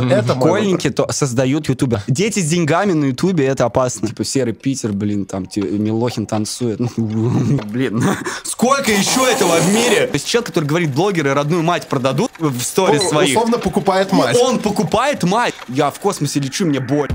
[0.00, 2.02] Вот это Школьники то создают ютубер.
[2.06, 4.08] Дети с деньгами на ютубе, это опасно.
[4.08, 6.80] Типа Серый Питер, блин, там Милохин танцует.
[6.80, 6.90] Ну,
[7.66, 8.02] Блин,
[8.44, 10.06] сколько еще этого в мире?
[10.06, 13.36] То есть человек, который говорит, блогеры родную мать продадут в сторис своих.
[13.36, 14.36] Условно покупает И мать.
[14.36, 15.54] Он покупает мать.
[15.68, 17.08] Я в космосе лечу, мне боль.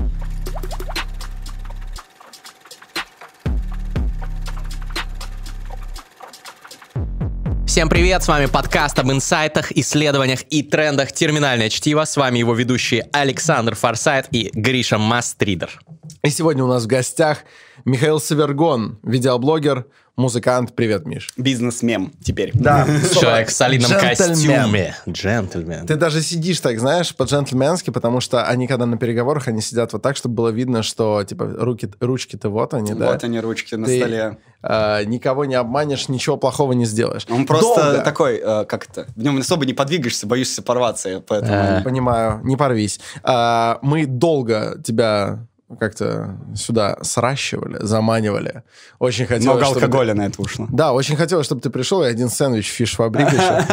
[7.70, 12.04] Всем привет, с вами подкаст об инсайтах, исследованиях и трендах «Терминальное чтиво».
[12.04, 15.80] С вами его ведущие Александр Форсайт и Гриша Мастридер.
[16.24, 17.44] И сегодня у нас в гостях
[17.84, 20.74] Михаил Савергон, видеоблогер, музыкант.
[20.74, 21.30] Привет, Миш.
[21.38, 22.50] Бизнес-мем теперь.
[22.52, 22.86] Да.
[23.18, 24.94] Человек в солидном костюме.
[25.08, 25.86] Джентльмен.
[25.86, 30.02] Ты даже сидишь так, знаешь, по-джентльменски, потому что они, когда на переговорах, они сидят вот
[30.02, 33.12] так, чтобы было видно, что, типа, руки, ручки-то вот они, да.
[33.12, 34.38] Вот они, ручки на Ты, столе.
[34.62, 37.26] э, никого не обманешь, ничего плохого не сделаешь.
[37.30, 38.02] Он просто Долго.
[38.02, 41.54] такой, э, как это, в нем особо не подвигаешься, боишься порваться, поэтому...
[41.54, 41.82] Э.
[41.82, 43.00] Понимаю, не порвись.
[43.22, 45.46] А, мы долго тебя
[45.78, 48.62] как-то сюда сращивали, заманивали.
[48.98, 50.66] Очень хотелось, Много чтобы алкоголя на это ушло.
[50.70, 53.64] Да, очень хотелось, чтобы ты пришел, и один сэндвич фиш фабрик еще.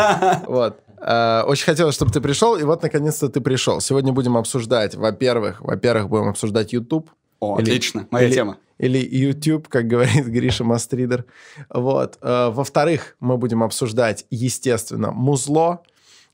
[0.48, 0.80] Вот.
[1.00, 3.82] А, Очень хотелось, чтобы ты пришел, и вот наконец-то ты пришел.
[3.82, 7.10] Сегодня будем обсуждать, во-первых, во-первых, будем обсуждать YouTube.
[7.40, 8.58] О, Или- отлично, моя или- тема.
[8.80, 11.26] Или YouTube, как говорит Гриша Мастридер.
[11.70, 12.18] Вот.
[12.22, 15.82] А, Во-вторых, мы будем обсуждать, естественно, музло.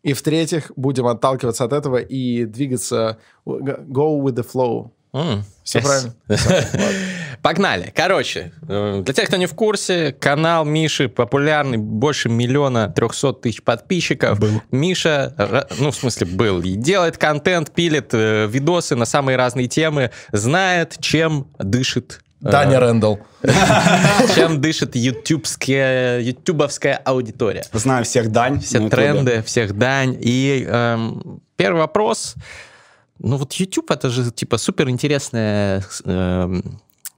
[0.02, 4.92] И в-третьих, будем отталкиваться от этого и двигаться go with the flow.
[5.14, 5.84] М, Все yes.
[5.84, 6.14] правильно?
[7.44, 7.92] Погнали.
[7.96, 13.62] Короче, э, для тех, кто не в курсе, канал Миши популярный, больше миллиона трехсот тысяч
[13.62, 14.40] подписчиков.
[14.72, 16.62] Миша, ра- ну, в смысле, был.
[16.62, 22.80] И делает контент, пилит э, видосы на самые разные темы, знает, чем дышит э, Таня
[22.80, 23.20] Рэндалл.
[24.36, 27.66] чем дышит ютубская, ютубовская аудитория.
[27.74, 28.62] Знаю всех дань.
[28.62, 30.18] Все тренды, всех дань.
[30.20, 32.36] И эм, первый вопрос.
[33.20, 35.84] Ну вот YouTube это же типа супер интересная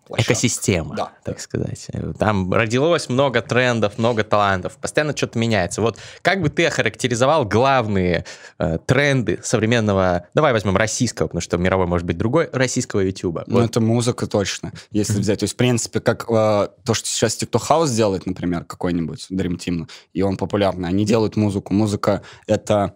[0.07, 0.33] Площадка.
[0.33, 1.11] экосистема, Да.
[1.23, 1.87] так сказать.
[2.19, 5.81] Там родилось много трендов, много талантов, постоянно что-то меняется.
[5.81, 8.23] Вот как бы ты охарактеризовал главные
[8.59, 13.41] э, тренды современного, давай возьмем российского, потому что мировой может быть другой, российского YouTube?
[13.47, 15.39] Ну, это музыка точно, если взять.
[15.39, 19.57] То есть, в принципе, как э, то, что сейчас TikTok House делает, например, какой-нибудь Dream
[19.57, 21.73] Team, и он популярный, они делают музыку.
[21.73, 22.93] Музыка— это...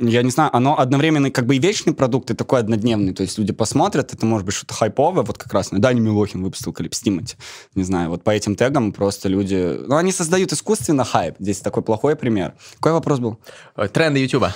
[0.00, 3.12] Я не знаю, оно одновременно как бы и вечный продукт, и такой однодневный.
[3.12, 5.72] То есть люди посмотрят, это может быть что-то хайповое, вот как раз.
[5.72, 7.36] Ну, Дани Милохин выпустил клип с Тимати.
[7.74, 9.78] Не знаю, вот по этим тегам просто люди...
[9.86, 11.36] Ну, они создают искусственно хайп.
[11.38, 12.54] Здесь такой плохой пример.
[12.76, 13.38] Какой вопрос был?
[13.76, 14.46] Э, Тренды YouTube.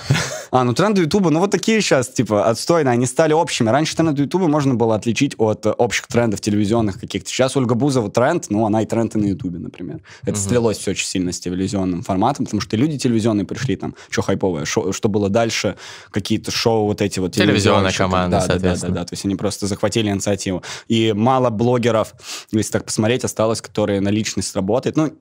[0.51, 3.67] А, ну тренды Ютуба, ну вот такие сейчас, типа, отстойные, они стали общими.
[3.67, 7.29] Раньше тренды Ютуба можно было отличить от э, общих трендов телевизионных каких-то.
[7.29, 9.99] Сейчас Ольга Бузова тренд, ну она и тренд и на Ютубе, например.
[10.23, 14.21] Это слилось все очень сильно с телевизионным форматом, потому что люди телевизионные пришли там, что
[14.21, 15.75] хайповое, что было дальше,
[16.11, 18.95] какие-то шоу вот эти вот Телевизионная команда, да, да, да, да, соответственно.
[18.95, 20.63] да, то есть они просто захватили инициативу.
[20.87, 22.13] И мало блогеров,
[22.51, 24.95] если так посмотреть, осталось, которые на личность работают.
[24.95, 25.13] Ну,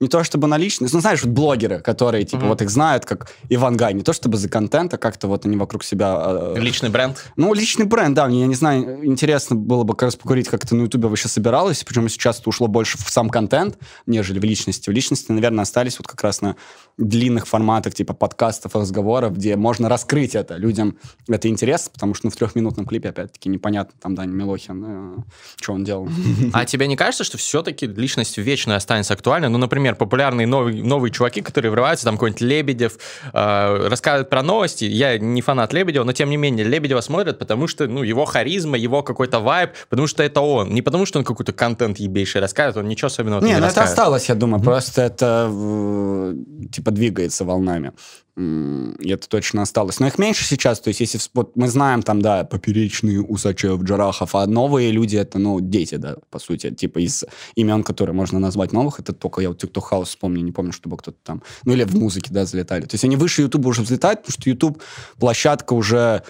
[0.00, 2.48] не то чтобы на личность, ну, знаешь, вот блогеры, которые, типа, Мгм.
[2.48, 5.56] вот их знают, как Иван Гай, не то чтобы за контент, а как-то вот они
[5.56, 6.16] вокруг себя...
[6.26, 7.24] э, Личный бренд.
[7.36, 10.64] Ну, личный бренд, да, мне, я не знаю, интересно было бы как раз покурить, как
[10.64, 14.44] это на Ютубе вообще собиралось, причем сейчас это ушло больше в сам контент, нежели в
[14.44, 14.90] личности.
[14.90, 16.56] В личности, наверное, остались вот как раз на
[16.96, 20.56] длинных форматах, типа подкастов, разговоров, где можно раскрыть это.
[20.56, 20.96] Людям
[21.28, 25.16] это интересно, потому что ну, в трехминутном клипе, опять-таки, непонятно, там Даня Милохин, э,
[25.60, 26.08] что он делал.
[26.52, 29.48] А тебе не кажется, что все-таки личность вечно останется актуальной?
[29.48, 32.98] Ну, например, популярные новые, новые чуваки, которые врываются, там какой-нибудь Лебедев,
[33.32, 34.84] э, рассказывают про новости.
[34.84, 38.78] Я не фанат Лебедева, но тем не менее, Лебедева смотрят, потому что, ну, его харизма,
[38.78, 40.70] его какой-то вайб, потому что это он.
[40.70, 43.66] Не потому что он какой-то контент ебейший рассказывает, он ничего особенного не, Не, ну это
[43.66, 43.90] рассказывает.
[43.90, 46.34] осталось, я думаю, просто это э,
[46.72, 47.92] типа двигается волнами.
[48.36, 50.00] И это точно осталось.
[50.00, 54.34] Но их меньше сейчас, то есть если вот мы знаем там, да, поперечные Усачев, Джарахов,
[54.34, 57.24] а новые люди это, ну, дети, да, по сути, типа из
[57.54, 60.96] имен, которые можно назвать новых, это только я вот TikTok House вспомню, не помню, чтобы
[60.96, 62.82] кто-то там, ну или в музыке, да, залетали.
[62.82, 64.82] То есть они выше YouTube уже взлетают, потому что YouTube
[65.20, 66.24] площадка уже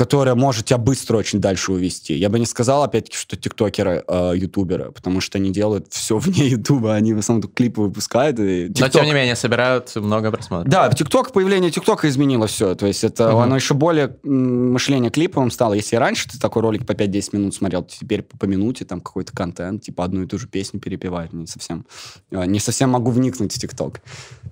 [0.00, 2.14] которая может тебя быстро очень дальше увести.
[2.14, 6.48] Я бы не сказал, опять-таки, что тиктокеры, э, ютуберы, потому что они делают все вне
[6.48, 8.38] ютуба, они в основном только клипы выпускают.
[8.38, 10.72] И Но, TikTok- тем не менее, собирают много просмотров.
[10.72, 12.74] да, ТикТок, появление ТикТока изменило все.
[12.74, 13.40] То есть это Мгм.
[13.40, 15.74] оно еще более мышление клиповым стало.
[15.74, 19.32] Если раньше ты такой ролик по 5-10 минут смотрел, то теперь по, минуте там какой-то
[19.36, 21.34] контент, типа одну и ту же песню перепевать.
[21.34, 21.84] Не совсем,
[22.30, 24.00] э, не совсем могу вникнуть в ТикТок.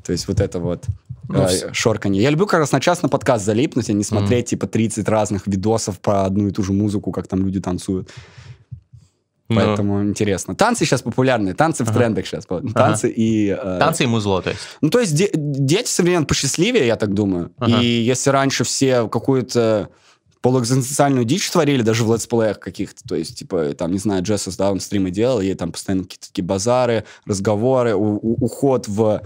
[0.04, 0.84] То есть вот это вот
[1.28, 2.22] Ну, э, шорканье.
[2.22, 5.46] Я люблю как раз на час на подкаст залипнуть, а не смотреть типа 30 разных
[5.46, 8.08] видосов про одну и ту же музыку, как там люди танцуют.
[9.50, 10.54] Ну, Поэтому интересно.
[10.54, 11.98] Танцы сейчас популярны, танцы в Ага.
[11.98, 12.44] трендах сейчас.
[12.74, 13.48] Танцы и...
[13.48, 14.60] э, Танцы и музло, то есть.
[14.82, 17.50] ну, то есть де- дети современно посчастливее, я так думаю.
[17.58, 17.80] Ага.
[17.80, 19.88] И если раньше все какую-то
[20.42, 23.02] полуэкзистенциальную дичь творили даже в летсплеях каких-то.
[23.08, 26.28] То есть, типа, там, не знаю, Джессус, да, он стримы делал, и там постоянно какие-то
[26.28, 29.22] такие базары, разговоры, у- у- уход в...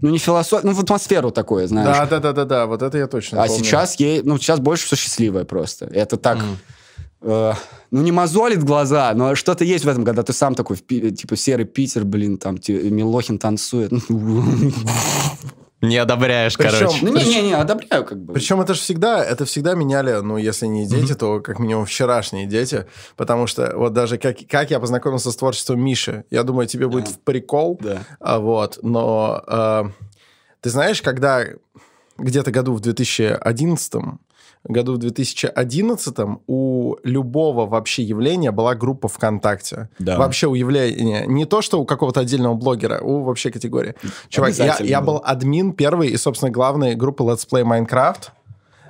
[0.00, 1.96] Ну, не философию, ну, в атмосферу такое, знаешь.
[1.96, 3.64] Да, да, да, да, да, вот это я точно А помню.
[3.64, 5.86] сейчас ей, ну, сейчас больше все счастливое просто.
[5.86, 6.38] Это так,
[7.22, 7.52] э,
[7.90, 11.64] ну, не мозолит глаза, но что-то есть в этом, когда ты сам такой, типа, серый
[11.64, 13.92] Питер, блин, там, Милохин танцует.
[15.88, 16.98] Не одобряешь, Причем- короче.
[17.02, 18.32] Ну, не-не-не, одобряю как бы.
[18.34, 22.46] Причем это же всегда, это всегда меняли, ну, если не дети, то как минимум вчерашние
[22.46, 22.86] дети,
[23.16, 27.08] потому что вот даже как, как я познакомился с творчеством Миши, я думаю, тебе будет
[27.08, 27.98] в прикол, Да.
[28.20, 29.84] а, вот, но э,
[30.60, 31.44] ты знаешь, когда
[32.18, 34.18] где-то году в 2011
[34.64, 36.16] году в 2011
[36.46, 39.88] у любого вообще явления была группа ВКонтакте.
[39.98, 40.18] Да.
[40.18, 41.24] Вообще у явления.
[41.26, 43.94] Не то, что у какого-то отдельного блогера, у вообще категории.
[44.28, 45.20] Чувак, я, я был.
[45.24, 48.30] админ первый и, собственно, главной группы Let's Play Minecraft.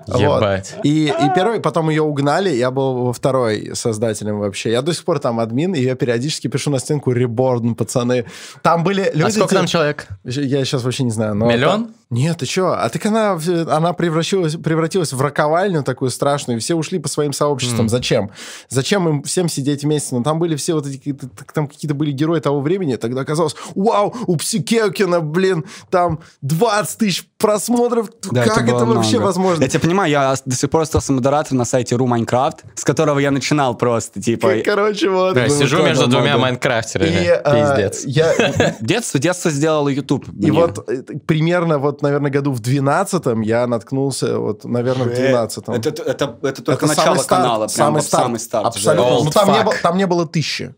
[0.06, 0.20] Вот.
[0.20, 0.74] Ебать.
[0.82, 4.70] И, и первый, потом ее угнали, я был во второй создателем вообще.
[4.70, 8.26] Я до сих пор там админ, и я периодически пишу на стенку реборн, пацаны.
[8.62, 9.28] Там были люди...
[9.28, 10.08] А сколько там человек?
[10.24, 11.34] Я сейчас вообще не знаю.
[11.34, 11.84] Но Миллион?
[11.86, 12.68] там- Нет, ты чё?
[12.68, 13.38] А так она,
[13.68, 17.88] она превращалась, превратилась в роковальню такую страшную, и все ушли по своим сообществам.
[17.88, 18.30] Зачем?
[18.68, 20.14] Зачем им всем сидеть вместе?
[20.14, 21.16] Ну, там были все вот эти,
[21.52, 27.26] там какие-то были герои того времени, тогда оказалось, вау, у Псикеокина, блин, там 20 тысяч
[27.38, 28.10] просмотров.
[28.30, 29.26] Да, как это, было вообще много.
[29.26, 29.62] возможно?
[29.62, 33.18] Я тебя понимаю, я до сих пор остался модератором на сайте Ru Minecraft, с которого
[33.18, 34.52] я начинал просто, типа...
[34.64, 35.34] Короче, вот.
[35.34, 36.42] Да, сижу между двумя много.
[36.42, 37.08] майнкрафтерами.
[37.08, 38.04] И, э, Пиздец.
[38.06, 40.26] я, Детство, детство сделало YouTube.
[40.40, 45.74] И вот э, примерно, вот, наверное, году в 12-м я наткнулся, вот, наверное, в 12-м.
[45.74, 48.24] Это, это, это только Это начало самый старт, канала, прям самый старт.
[48.24, 48.66] самый старт.
[48.66, 49.10] Абсолютно.
[49.10, 50.74] Old Ну, там, не было, там не было тысячи.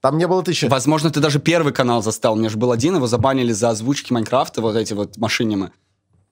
[0.00, 0.66] Там не было тысячи.
[0.66, 2.34] Возможно, ты даже первый канал застал.
[2.34, 5.72] У меня же был один, его забанили за озвучки Майнкрафта, вот эти вот машинимы.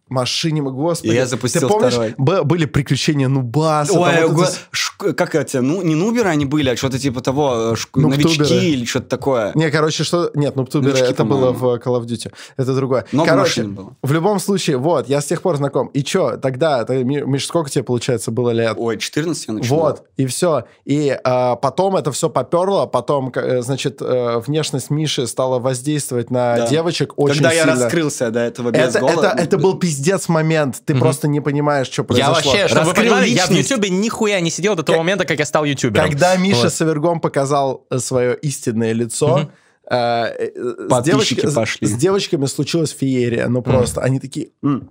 [0.09, 1.13] Машине, господи.
[1.13, 2.15] И я запустил Ты помнишь, второй.
[2.19, 3.99] б- были приключения Нубаса?
[3.99, 6.99] Ой, там вот го- это ш- как эти, ну, не нуберы они были, а что-то
[6.99, 8.39] типа того, э, шк- Нубтуберы.
[8.39, 9.53] новички или что-то такое.
[9.55, 10.31] Не, короче, что...
[10.35, 11.59] Нет, ну, Птуберы, Новички, это было по-моему.
[11.59, 12.33] в Call of Duty.
[12.57, 13.07] Это другое.
[13.13, 13.97] Много короче, было.
[14.03, 15.89] в любом случае, вот, я с тех пор знаком.
[15.89, 18.75] И что, тогда, ты, Ми- Миш, сколько тебе, получается, было лет?
[18.77, 19.77] Ой, 14 я начал.
[19.77, 20.65] Вот, и все.
[20.85, 26.57] И а, потом это все поперло, потом, э, значит, э, внешность Миши стала воздействовать на
[26.57, 26.67] Да.
[26.69, 27.81] девочек очень Когда я сильно.
[27.85, 29.29] раскрылся до этого без это, голода.
[29.29, 29.94] это, это был пиздец
[30.29, 30.83] момент.
[30.85, 32.35] Ты просто не понимаешь, что Я произошло.
[32.53, 33.71] вообще, чтобы вы понимали, я в личность.
[33.71, 36.09] Ютубе нихуя не сидел до того момента, как я стал ютубером.
[36.09, 36.73] Когда Миша Вот.
[36.73, 39.51] Савергом показал э, свое истинное лицо,
[39.91, 41.87] э, э, с, Подписчики девочка- с- пошли.
[41.87, 43.49] с девочками случилась феерия.
[43.49, 44.49] Ну просто, они такие...
[44.63, 44.91] «М,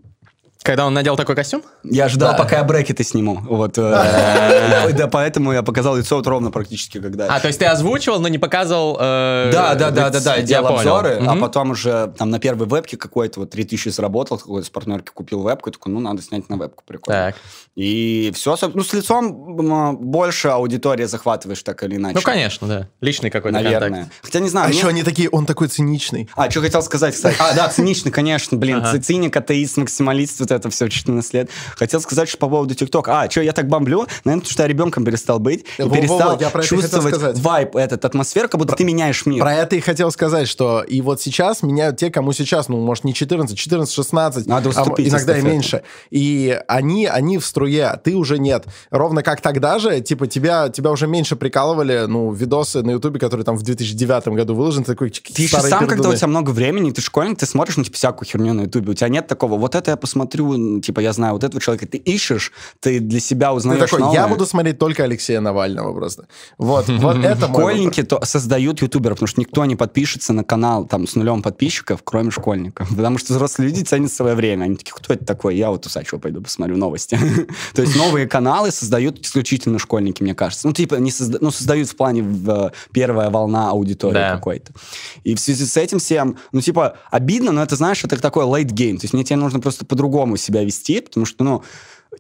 [0.63, 1.61] Когда он надел такой костюм?
[1.83, 3.39] Я ждал, пока я брекеты сниму.
[3.41, 3.77] Вот.
[3.77, 7.27] э, Да, поэтому я показал лицо вот ровно практически, когда...
[7.27, 8.97] А, то есть ты озвучивал, но не показывал...
[8.99, 12.95] э, Да, да, да, да, да, делал обзоры, а потом уже там на первой вебке
[12.95, 16.83] какой-то вот 3000 заработал, какой-то с партнерки купил вебку, такой, ну, надо снять на вебку,
[16.87, 17.27] прикольно.
[17.27, 17.35] Так.
[17.75, 22.15] И все, ну, с лицом больше аудитории захватываешь так или иначе.
[22.15, 22.87] Ну, конечно, да.
[23.01, 24.09] Личный какой-то Наверное.
[24.21, 26.29] Хотя не знаю, А еще они такие, он такой циничный.
[26.35, 27.35] А, что хотел сказать, кстати.
[27.39, 28.83] А, да, циничный, конечно, блин.
[29.01, 31.49] Циник, атеист, максималист, вот это все в 14 лет.
[31.75, 33.21] Хотел сказать, что по поводу ТикТока.
[33.21, 34.07] А, что, я так бомблю?
[34.23, 35.65] Наверное, потому что я ребенком перестал быть.
[35.77, 37.39] И Во-во-во, перестал я про это чувствовать сказать.
[37.39, 39.41] вайб, этот, атмосферу, как будто ты меняешь мир.
[39.41, 43.03] Про это и хотел сказать, что и вот сейчас меняют те, кому сейчас, ну, может,
[43.03, 45.83] не 14, 14, 16, Надо а уступить иногда и меньше.
[46.09, 48.65] И они, они в струе, а ты уже нет.
[48.89, 53.45] Ровно как тогда же, типа, тебя, тебя уже меньше прикалывали, ну, видосы на Ютубе, которые
[53.45, 57.01] там в 2009 году выложены, такой Ты еще сам, когда у тебя много времени, ты
[57.01, 59.91] школьник, ты смотришь, ну, типа, всякую херню на Ютубе, у тебя нет такого, вот это
[59.91, 63.53] я посмотрю, ну, типа, я знаю вот этого человека, ты ищешь, ты для себя Ты
[63.55, 64.15] узнаешь такой, новое.
[64.15, 66.27] я буду смотреть только Алексея Навального просто.
[66.57, 67.47] Вот, вот это.
[67.47, 72.01] Школьники то создают ютуберов, потому что никто не подпишется на канал там с нулем подписчиков,
[72.03, 72.89] кроме школьников.
[72.95, 74.65] Потому что взрослые люди ценят свое время.
[74.65, 75.55] Они такие, кто это такой?
[75.55, 77.17] Я вот Усачева пойду посмотрю новости.
[77.73, 80.67] То есть новые каналы создают исключительно школьники, мне кажется.
[80.67, 84.31] Ну, типа, не созда- ну, создают в плане в, э, первая волна аудитории Да.
[84.35, 84.71] какой-то.
[85.23, 88.71] И в связи с этим всем, ну, типа, обидно, но это, знаешь, это такой late
[88.71, 88.95] game.
[88.97, 91.63] То есть мне тебе нужно просто по-другому себя вести, потому что, ну,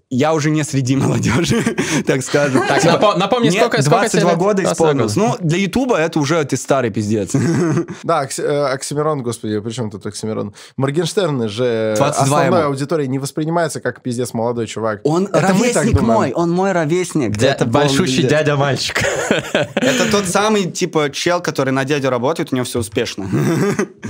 [0.09, 1.61] я уже не среди молодежи,
[2.05, 2.65] так скажем.
[2.67, 4.39] Так, Типа, напо- напомни, мне сколько- сколько тебе 22 лет?
[4.39, 5.15] года 22 исполнилось.
[5.15, 7.31] Ну, для Ютуба это уже ты старый пиздец.
[8.03, 10.53] Да, Окси- э, Оксимирон, господи, при чем тут Оксимирон?
[10.77, 12.67] Моргенштерн же 22 основной ему.
[12.69, 15.01] аудиторией не воспринимается как пиздец молодой чувак.
[15.03, 17.37] Он Это мы так ровесник мой, он мой ровесник.
[17.37, 19.01] Дя- Это Большущий дядя-мальчик.
[19.75, 23.29] Это тот самый, типа, чел, который на дядю работает, у него все успешно.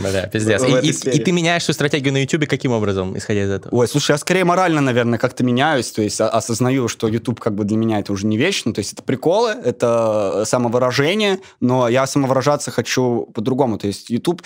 [0.02, 0.62] Да, пиздец.
[0.64, 3.74] И- и ты меняешь свою стратегию на Ютубе каким образом, исходя из этого?
[3.74, 5.73] Ой, слушай, я скорее морально, наверное, как-то меняю.
[5.74, 8.74] Меняюсь, то есть о- осознаю, что YouTube как бы для меня это уже не вечно,
[8.74, 14.42] то есть это приколы, это самовыражение, но я самовыражаться хочу по-другому, то есть YouTube,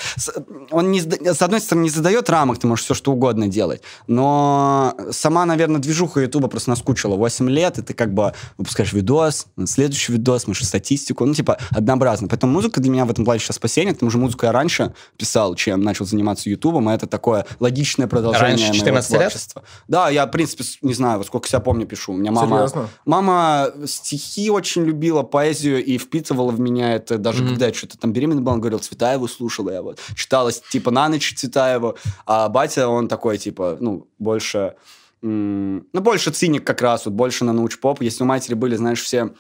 [0.72, 4.96] он не, с одной стороны не задает рамок, ты можешь все что угодно делать, но
[5.12, 10.14] сама, наверное, движуха YouTube просто наскучила 8 лет, и ты как бы выпускаешь видос, следующий
[10.14, 13.94] видос, смотришь статистику, ну типа однообразно, поэтому музыка для меня в этом плане сейчас спасение,
[13.94, 18.08] к тому же музыку я раньше писал, чем начал заниматься ютубом, и это такое логичное
[18.08, 19.20] продолжение Раньше моего 14 лет?
[19.20, 19.64] творчества.
[19.88, 22.14] Да, я, в принципе, не знаю, вот сколько себя помню, пишу.
[22.14, 22.58] У меня мама...
[22.58, 22.90] Серьезно?
[23.06, 27.50] Мама стихи очень любила, поэзию, и впитывала в меня это, даже Мгм.
[27.50, 30.00] когда я что-то там беременна была, он говорил, Цветаеву слушала я вот.
[30.16, 34.76] Читала, типа, на ночь Цветаеву, а батя, он такой, типа, ну, больше...
[35.22, 38.04] Ну, больше циник как раз, вот больше на научпоп.
[38.04, 39.32] Если у матери были, знаешь, все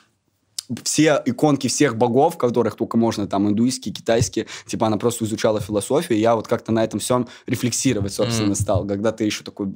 [0.83, 6.17] все иконки всех богов, которых только можно, там, индуистские, китайские, типа, она просто изучала философию,
[6.17, 8.55] и я вот как-то на этом всем рефлексировать, собственно, Мгм.
[8.55, 8.86] стал.
[8.86, 9.67] Когда ты еще такой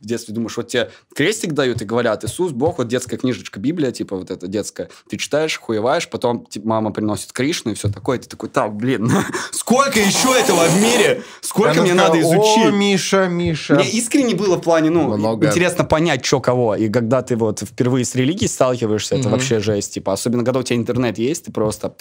[0.00, 3.92] в детстве думаешь, вот тебе крестик дают и говорят, Иисус, Бог, вот детская книжечка, Библия,
[3.92, 8.18] типа, вот эта детская, ты читаешь, хуеваешь, потом типа, мама приносит Кришну и все такое,
[8.18, 9.10] и ты такой, так, блин,
[9.52, 11.22] сколько еще этого в мире?
[11.40, 12.74] Сколько мне надо О, изучить?
[12.74, 13.74] Миша, Миша.
[13.74, 16.74] Мне искренне было в плане, ну, интересно понять, что кого.
[16.74, 19.94] И когда ты вот впервые с религией сталкиваешься, это вообще жесть.
[19.94, 21.94] Типа, особенно когда у тебя интернет есть, ты просто...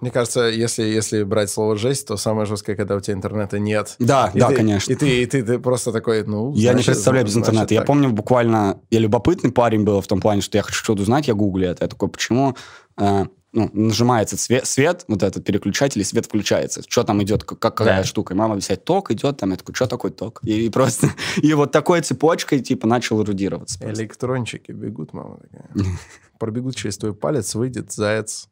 [0.00, 3.94] Мне кажется, если, если брать слово «жесть», то самое жесткое, когда у тебя интернета нет.
[3.98, 4.92] Да, И да, ты- конечно.
[4.92, 6.52] И ты, и ты, ты просто такой, ну...
[6.52, 7.74] Я не значит, представляю без значит, интернета.
[7.74, 7.86] Я так.
[7.86, 11.34] помню буквально, я любопытный парень был в том плане, что я хочу что-то узнать, я
[11.34, 11.84] гуглю это.
[11.84, 12.54] Я такой, почему
[12.98, 16.82] э, ну, нажимается цвет, свет, вот этот переключатель, и свет включается.
[16.86, 18.04] Что там идет, как, какая Да.
[18.04, 18.34] штука?
[18.34, 20.40] И мама объясняет, ток идет, там, я такой, что такое ток?
[20.42, 21.08] И, просто,
[21.40, 23.78] и вот такой цепочкой, типа, начал эрудироваться.
[23.78, 24.02] просто.
[24.02, 25.70] Электрончики бегут, мама такая.
[26.38, 28.48] Пробегут через твой палец, выйдет заяц.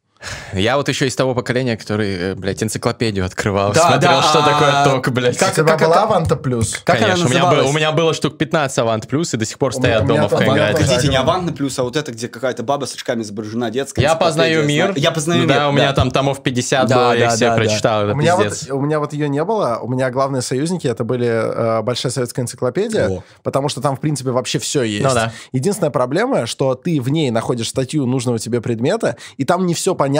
[0.52, 4.38] Я вот еще из того поколения, который, э, блядь, энциклопедию открывал, Да, смотрел, да, что
[4.38, 5.36] а, такое ток, блядь.
[5.36, 6.80] у тебя как была Аванта Плюс?
[6.84, 9.58] Как Конечно, у меня, было, у меня было штук 15 Авант Плюс, и до сих
[9.58, 10.32] пор стоят дома в.
[10.34, 11.20] Авант Подождите, не Да.
[11.22, 14.02] Авант плюс, а вот это, где какая-то баба с очками изображена детская.
[14.02, 14.92] Я познаю мир.
[14.96, 15.54] Я познаю мир.
[15.54, 18.68] Да, у меня там томов 50 Да, было, я все прочитал, это У меня, пиздец.
[18.68, 19.78] вот, у меня вот ее не было.
[19.82, 24.30] У меня главные союзники это были э, Большая советская энциклопедия, потому что там, в принципе,
[24.30, 25.02] вообще все есть.
[25.04, 25.20] Ну.
[25.52, 29.94] Единственная проблема, что ты в ней находишь статью нужного тебе предмета, и там не все
[29.94, 30.11] понятно.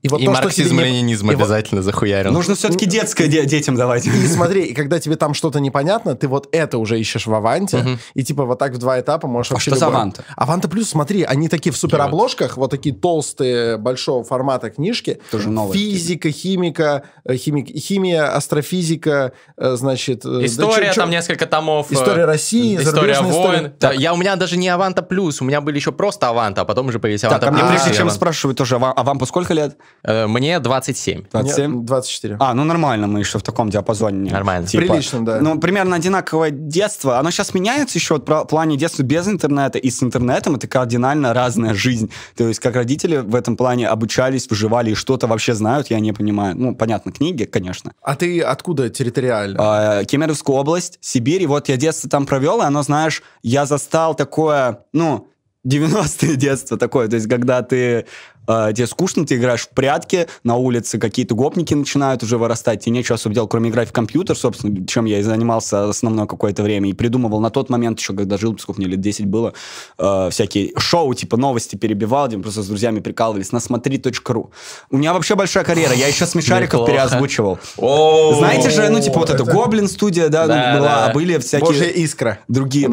[0.00, 2.32] И вот И то, что тебе марксизм, не- ленинизм и вот- обязательно захуярен.
[2.32, 4.06] Нужно все-таки детское де- детям давать.
[4.06, 7.98] И смотри, и когда тебе там что-то непонятно, ты вот это уже ищешь в Аванте,
[8.14, 10.24] и типа вот так в два этапа можешь А вообще что за Аванта?
[10.36, 15.18] Аванта плюс, смотри, они такие в суперобложках, вот такие толстые, большого формата книжки.
[15.32, 20.24] Тоже новые Физика, химика, э, химик- химия, астрофизика, э, значит...
[20.24, 21.90] э, да История, там несколько томов.
[21.90, 23.72] История России, История войн.
[23.80, 26.64] Да, я, у меня даже не Аванта Плюс, у меня были еще просто Аванта, а
[26.64, 27.82] потом уже появились Так, Аванта а мне Плюс.
[27.82, 29.76] прежде чем спрашивать тоже, а сколько лет?
[30.02, 31.24] Э, Мне 27.
[31.30, 31.74] 27?
[31.74, 32.36] Нет, 24.
[32.40, 34.30] А, ну нормально, мы еще в таком диапазоне.
[34.32, 34.66] Нормально.
[34.66, 35.40] Прилично, да.
[35.40, 37.18] Ну, примерно одинаковое детство.
[37.18, 40.56] Оно сейчас меняется еще в плане детства без интернета и с интернетом.
[40.56, 42.10] Это кардинально разная жизнь.
[42.36, 46.12] То есть, как родители в этом плане обучались, выживали и что-то вообще знают, я не
[46.12, 46.56] понимаю.
[46.56, 47.92] Ну, понятно, книги, конечно.
[48.02, 49.56] А ты откуда территориально?
[49.58, 51.42] А, Кемеровская область, Сибирь.
[51.42, 55.28] И вот я детство там провел, и оно, знаешь, я застал такое, ну,
[55.66, 57.08] 90-е детство такое.
[57.08, 58.06] То есть, когда ты
[58.48, 62.92] э, тебе скучно, ты играешь в прятки, на улице какие-то гопники начинают уже вырастать, тебе
[62.92, 66.90] нечего особо делать, кроме играть в компьютер, собственно, чем я и занимался основное какое-то время,
[66.90, 69.52] и придумывал на тот момент еще, когда жил в Псков, мне лет 10 было,
[69.98, 74.50] э, всякие шоу, типа новости перебивал, где мы просто с друзьями прикалывались, на смотри.ру.
[74.90, 77.58] У меня вообще большая карьера, я еще смешариков переозвучивал.
[77.76, 81.66] Знаете же, ну, типа вот это Гоблин студия, да, ну, была, а были всякие...
[81.66, 82.38] Божья искра.
[82.48, 82.88] Другие,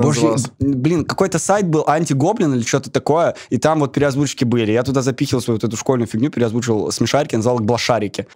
[0.59, 4.71] блин, какой-то сайт был, антигоблин или что-то такое, и там вот переозвучки были.
[4.71, 8.27] Я туда запихивал свою вот эту школьную фигню, переозвучивал смешарики, назвал их блошарики.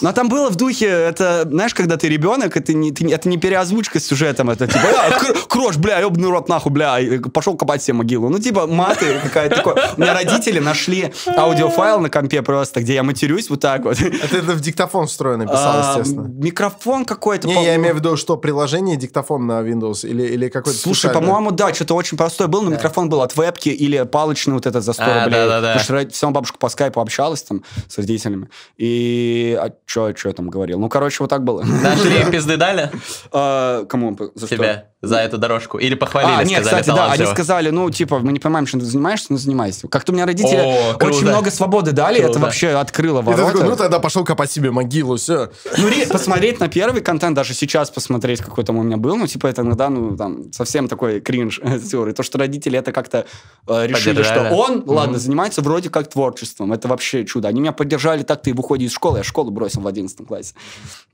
[0.00, 3.36] Но там было в духе, это, знаешь, когда ты ребенок, это не, ты это не
[3.36, 6.98] переозвучка с сюжетом, это типа, «А, кр- крош, бля, ебаный рот нахуй, бля,
[7.32, 8.28] пошел копать себе могилу.
[8.28, 9.74] Ну, типа, маты какая-то такое.
[9.96, 13.98] У меня родители нашли аудиофайл на компе просто, где я матерюсь вот так вот.
[14.00, 16.26] Это, это в диктофон встроено писал, А, естественно.
[16.28, 17.48] Микрофон какой-то.
[17.48, 21.50] Не, я имею в виду, что приложение диктофон на Windows или, или какой-то Слушай, по-моему,
[21.50, 24.92] да, что-то очень простое было, но микрофон был от вебки или палочный вот этот за
[24.92, 25.40] 100 А, рублей.
[25.46, 28.48] Потому что все, бабушка по скайпу общалась там с родителями.
[28.76, 29.58] И...
[29.88, 30.78] Что я там говорил?
[30.78, 31.62] Ну, короче, вот так было.
[31.62, 32.90] Нашли пизды дали
[33.32, 34.16] А, Кому?
[34.34, 34.84] За что?
[35.00, 35.78] За эту дорожку?
[35.78, 38.80] Или похвалили, А, нет, сказали, кстати, да, они сказали, ну, типа, мы не понимаем, чем
[38.80, 39.86] ты занимаешься, но занимайся.
[39.88, 41.06] Как-то у меня родители О, круто.
[41.16, 42.40] очень много свободы дали, это Круто.
[42.40, 43.52] вообще открыло И ты ворота.
[43.52, 45.50] такой, ну тогда пошел копать себе могилу, все.
[45.78, 49.26] Ну, ре- посмотреть на первый контент, даже сейчас посмотреть, какой там у меня был, ну,
[49.26, 51.58] типа, это иногда, ну, там, совсем такой кринж.
[52.08, 53.26] И то, что родители это как-то
[53.66, 54.46] э, решили, Поддержали.
[54.48, 56.72] что он, ладно, занимается вроде как творчеством.
[56.72, 57.48] Это вообще чудо.
[57.48, 60.54] Они меня поддержали так, ты выходи из школы, я школу бросил в 11 классе.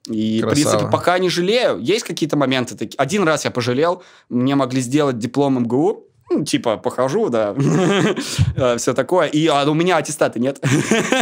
[0.06, 1.78] И, в принципе, пока не жалею.
[1.80, 2.96] Есть какие-то моменты такие.
[2.98, 4.02] Один раз я пожалел, пожалел.
[4.28, 7.54] Мне могли сделать диплом МГУ, ну, типа, похожу, да,
[8.78, 9.26] все такое.
[9.26, 10.58] И а у меня аттестата нет.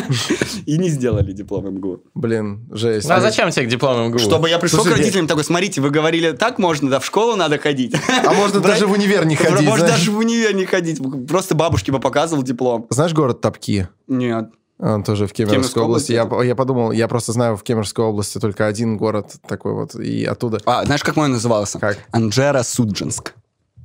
[0.67, 2.05] И не сделали диплом МГУ.
[2.15, 3.09] Блин, жесть.
[3.09, 4.19] Ну, а зачем тебе диплом МГУ?
[4.19, 7.59] Чтобы я пришел к родителям такой, смотрите, вы говорили, так можно, да, в школу надо
[7.59, 7.95] ходить.
[8.25, 9.99] А можно даже в универ не ходить, Может, знаешь?
[9.99, 11.01] даже в универ не ходить.
[11.29, 12.87] Просто бабушке бы показывал диплом.
[12.91, 13.89] Знаешь город Топки?
[14.07, 14.51] Нет.
[14.83, 16.13] Он тоже в Кемеровской Кемеровской области.
[16.13, 16.49] Я, области?
[16.49, 20.59] я подумал, я просто знаю в Кемеровской области только один город такой вот, и оттуда.
[20.67, 21.79] А, знаешь, как мой назывался?
[21.79, 21.99] Как?
[22.11, 23.35] Анжера Суджинск.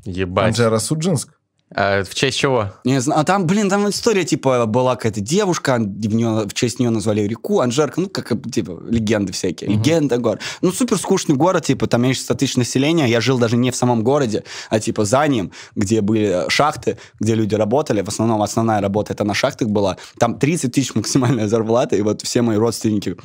[0.05, 0.47] Ебать.
[0.47, 1.36] Анжера Суджинск?
[1.75, 2.71] А в честь чего?
[2.85, 6.79] Не знаю, а там, блин, там история, типа, была какая-то девушка, в, неё- в честь
[6.79, 10.41] нее назвали реку, Анжерка, ну, как, типа, легенды всякие, легенда город.
[10.61, 13.75] Ну, супер скучный город, типа, там меньше 100 тысяч населения, я жил даже не в
[13.75, 18.79] самом городе, а, типа, за ним, где были шахты, где люди работали, в основном основная
[18.79, 23.17] работа это на шахтах была, там 30 тысяч максимальная зарплата, и вот все мои родственники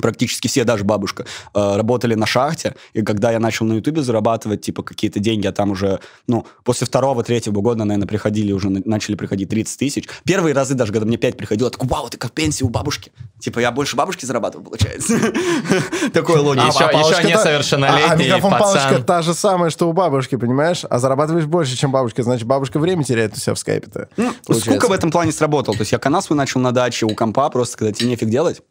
[0.00, 4.60] практически все, даже бабушка, э, работали на шахте, и когда я начал на Ютубе зарабатывать,
[4.62, 8.82] типа, какие-то деньги, а там уже, ну, после второго, третьего года, наверное, приходили уже, на-
[8.84, 10.08] начали приходить 30 тысяч.
[10.24, 13.12] Первые разы даже, когда мне 5 приходило, я такой, вау, ты как пенсия у бабушки.
[13.40, 15.18] Типа, я больше бабушки зарабатываю, получается.
[16.12, 16.66] Такой логика.
[16.66, 18.72] Еще- несовершеннолетний А, а микрофон пацан.
[18.74, 20.82] палочка та же самая, что у бабушки, понимаешь?
[20.88, 22.22] А зарабатываешь больше, чем бабушка.
[22.22, 24.08] Значит, бабушка время теряет у себя в скайпе-то.
[24.16, 25.74] Ну, скука в этом плане сработал.
[25.74, 28.62] То есть я канал свой начал на даче у компа, просто когда тебе нефиг делать,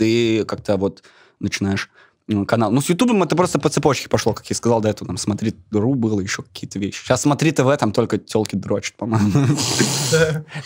[0.00, 1.02] ты как-то вот
[1.40, 1.90] начинаешь
[2.46, 2.70] канал.
[2.70, 5.06] Ну, с Ютубом это просто по цепочке пошло, как я сказал до этого.
[5.08, 7.02] Там смотри ру было, еще какие-то вещи.
[7.04, 9.30] Сейчас смотри ТВ, там только телки дрочат, по-моему.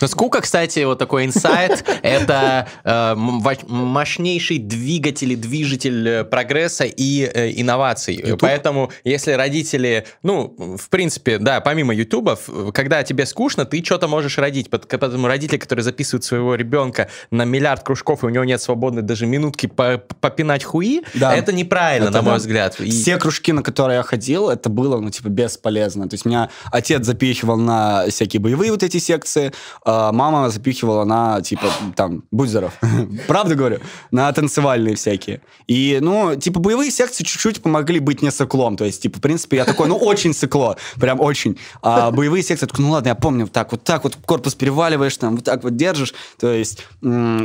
[0.00, 7.22] Ну, скука, кстати, вот такой инсайт, это э, мощнейший двигатель и движитель э, прогресса и
[7.22, 8.36] э, инноваций.
[8.38, 12.38] Поэтому, если родители, ну, в принципе, да, помимо Ютуба,
[12.72, 14.70] когда тебе скучно, ты что-то можешь родить.
[14.70, 19.26] Поэтому родители, которые записывают своего ребенка на миллиард кружков, и у него нет свободной даже
[19.26, 21.02] минутки по- попинать хуи,
[21.34, 22.38] это неправильно, Это на мой да.
[22.38, 22.80] взгляд.
[22.80, 26.08] И- Все кружки, на которые я ходил, это было, ну, типа, бесполезно.
[26.08, 29.52] То есть меня отец запихивал на всякие боевые вот эти секции,
[29.84, 32.72] а мама запихивала на, типа, там, будь здоров.
[33.26, 33.78] Правда говорю?
[34.10, 35.40] На танцевальные всякие.
[35.66, 38.76] И, ну, типа, боевые секции чуть-чуть помогли быть не сыклом.
[38.76, 40.76] То есть, типа, в принципе, я такой, ну, очень сыкло.
[40.96, 41.58] Прям очень.
[41.82, 45.36] А боевые секции, ну, ладно, я помню, вот так вот, так вот корпус переваливаешь, там,
[45.36, 46.14] вот так вот держишь.
[46.38, 46.84] То есть,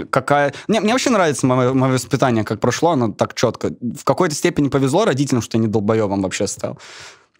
[0.09, 0.53] какая...
[0.67, 3.71] Мне, мне вообще нравится мое, мое воспитание, как прошло, оно так четко.
[3.99, 6.77] В какой-то степени повезло родителям, что я не долбоебом вообще стал.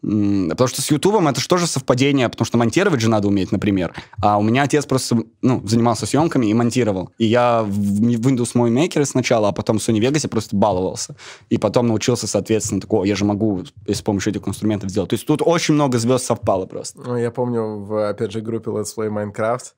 [0.02, 3.93] Потому что с Ютубом это же тоже совпадение, потому что монтировать же надо уметь, например.
[4.22, 7.12] А у меня отец просто ну, занимался съемками и монтировал.
[7.17, 11.15] И я в Windows Movie Maker сначала, а потом в Sony Vegas просто баловался.
[11.50, 15.10] И потом научился, соответственно, такого, я же могу с помощью этих инструментов сделать.
[15.10, 17.02] То есть тут очень много звезд совпало просто.
[17.02, 19.74] Ну, я помню, в, опять же, группе Let's Play Minecraft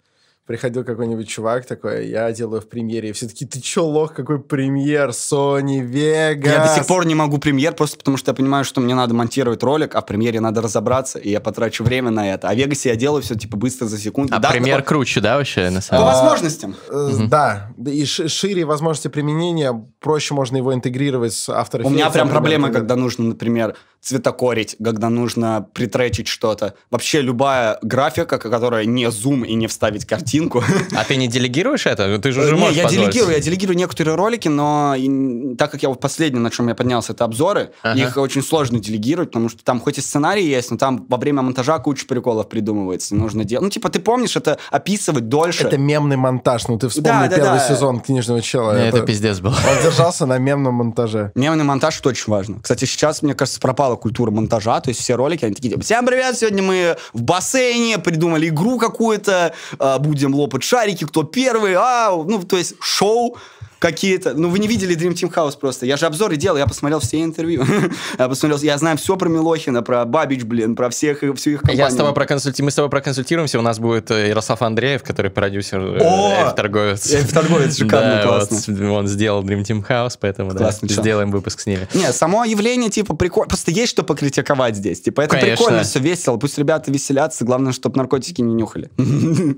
[0.51, 4.37] приходил какой-нибудь чувак такой, я делаю в премьере, и все таки ты чё, лох, какой
[4.41, 6.45] премьер, Sony, Vegas.
[6.45, 9.13] Я до сих пор не могу премьер, просто потому что я понимаю, что мне надо
[9.13, 12.49] монтировать ролик, а в премьере надо разобраться, и я потрачу время на это.
[12.49, 14.35] А в Вегасе я делаю все типа быстро за секунду.
[14.35, 16.13] А Да, пример по- круче, да, вообще, на По самом деле?
[16.19, 16.75] возможностям.
[16.89, 21.89] Э, Да, Да, и ши- шире возможности применения, проще можно его интегрировать с After У
[21.89, 26.73] меня прям проблема, когда нужно, например, цветокорить, когда нужно притречить что-то.
[26.89, 30.63] Вообще любая графика, которая не зум и не вставить картинку.
[30.97, 32.07] А ты не делегируешь это?
[32.07, 33.11] Ну, Ты же уже Не, можешь я позволить.
[33.11, 36.75] делегирую, я делегирую некоторые ролики, но и- так как я вот последний, на чем я
[36.75, 37.99] поднялся, это обзоры, Ага.
[37.99, 41.41] их очень сложно делегировать, потому что там хоть и сценарий есть, но там во время
[41.43, 43.63] монтажа куча приколов придумывается, нужно делать.
[43.63, 45.63] Ну, типа, ты помнишь, это описывать дольше.
[45.67, 46.67] Это мемный монтаж.
[46.67, 47.67] Ну, ты вспомни Да, да, первый да.
[47.67, 48.77] сезон книжного чела.
[48.79, 49.51] Не, Это пиздец был.
[49.51, 51.31] Он держался на мемном монтаже.
[51.35, 52.59] Мемный монтаж это очень важно.
[52.61, 53.59] Кстати, сейчас, мне кажется,
[53.91, 57.97] пропала культура монтажа, то есть все ролики, они такие, всем привет, сегодня мы в бассейне
[57.97, 63.37] придумали игру какую-то, а, будем лопать шарики, кто первый, а, ну, то есть шоу
[63.81, 64.35] какие-то.
[64.35, 65.87] Ну, вы не видели Dream Team House просто.
[65.87, 67.65] Я же обзоры делал, я посмотрел все интервью.
[68.19, 71.85] я посмотрел, я знаю все про Милохина, про Бабич, блин, про всех, всю их компанию.
[71.85, 72.61] Я с тобой проконсульти...
[72.61, 76.45] Мы с тобой проконсультируемся, у нас будет э, Ярослав Андреев, который продюсер, э, О!
[76.45, 77.11] эльф-торговец.
[77.11, 78.93] Эльф-торговец, шикарно, классно.
[78.93, 80.51] он сделал Dream Team House, поэтому
[80.83, 81.87] сделаем выпуск с ними.
[81.95, 83.49] Не, само явление, типа, прикольно.
[83.49, 85.01] Просто есть что покритиковать здесь.
[85.01, 86.37] Типа, это прикольно, все весело.
[86.37, 87.45] Пусть ребята веселятся.
[87.45, 88.91] Главное, чтобы наркотики не нюхали.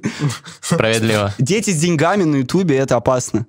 [0.62, 1.34] Справедливо.
[1.40, 3.46] Дети с деньгами на Ютубе это опасно.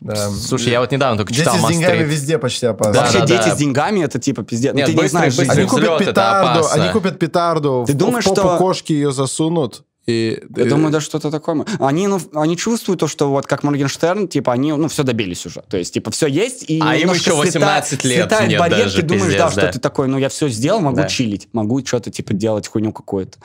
[0.00, 0.30] Да.
[0.30, 2.08] Слушай, я вот недавно только Дети читал с деньгами Мастрит.
[2.08, 2.92] везде почти опасно.
[2.92, 3.54] Да, Вообще да, дети да.
[3.54, 4.72] с деньгами это типа пиздец.
[4.72, 5.58] Ну, Нет, ты не быстрый- знаешь быстрый.
[5.58, 9.82] Они купят петарду, они купят петарду, Ты в, думаешь, в попу что- кошки ее засунут,
[10.08, 11.66] И, Я думаю, да, что-то такое.
[11.78, 15.62] Они, ну, они чувствуют то, что вот как Моргенштерн, типа, они, ну, все добились уже.
[15.68, 18.96] То есть, типа, все есть, и А им еще 18 лет слетает нет барьер, даже,
[18.96, 19.72] ты думаешь, пиздец, да, что да.
[19.72, 21.08] ты такой, ну, я все сделал, могу Да.
[21.08, 23.38] чилить, могу что-то, типа, делать хуйню какую-то.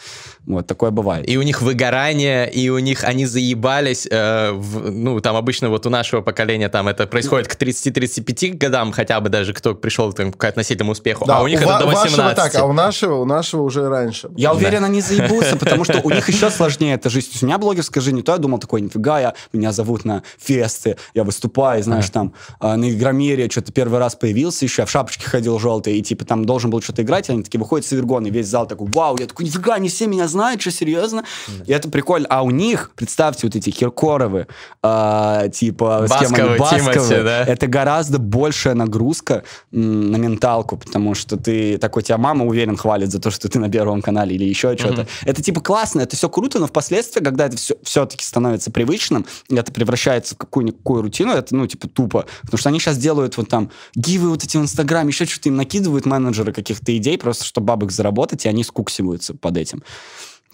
[0.46, 1.28] Вот, такое бывает.
[1.30, 4.08] И у них выгорание, и у них они заебались.
[4.10, 8.92] э, в- ну, там обычно вот у нашего поколения там это происходит к 30-35 годам,
[8.94, 11.26] хотя бы даже кто пришел там, к относительному успеху.
[11.26, 12.36] Да, а у них ва- это до вашего 18.
[12.36, 14.30] так, а у нашего, у нашего уже раньше.
[14.38, 17.28] Я уверен, они заебутся, потому что у них еще сложнее эта жизнь.
[17.28, 20.06] То есть у меня блогерская жизнь, не то я думал такой, нифига, я, меня зовут
[20.06, 24.86] на фесты, я выступаю, знаешь, там, а, на Игромире что-то первый раз появился еще, я
[24.86, 27.92] в шапочке ходил желтой, и типа там должен был что-то играть, они такие выходят с
[27.92, 31.24] Вергон, и весь зал такой, вау, я такой, нифига, они все меня знают, что, серьезно?
[31.66, 32.28] И это прикольно.
[32.30, 34.48] А у них, представьте, вот эти Киркоровы,
[34.82, 37.44] а, типа, с кем они, Басковы, Тимати, Басковы, да.
[37.46, 43.20] это гораздо большая нагрузка на менталку, потому что ты такой, тебя мама, уверен, хвалит за
[43.20, 45.08] то, что ты на Первом канале или еще что-то.
[45.26, 49.72] Это типа классно, это все круто, но впоследствии, когда это все, все-таки становится привычным, это
[49.72, 52.26] превращается в какую-никакую рутину, это, ну, типа, тупо.
[52.42, 55.56] Потому что они сейчас делают вот там гивы вот эти в Инстаграме, еще что-то им
[55.56, 59.84] накидывают менеджеры каких-то идей, просто чтобы бабок заработать, и они скуксиваются под этим.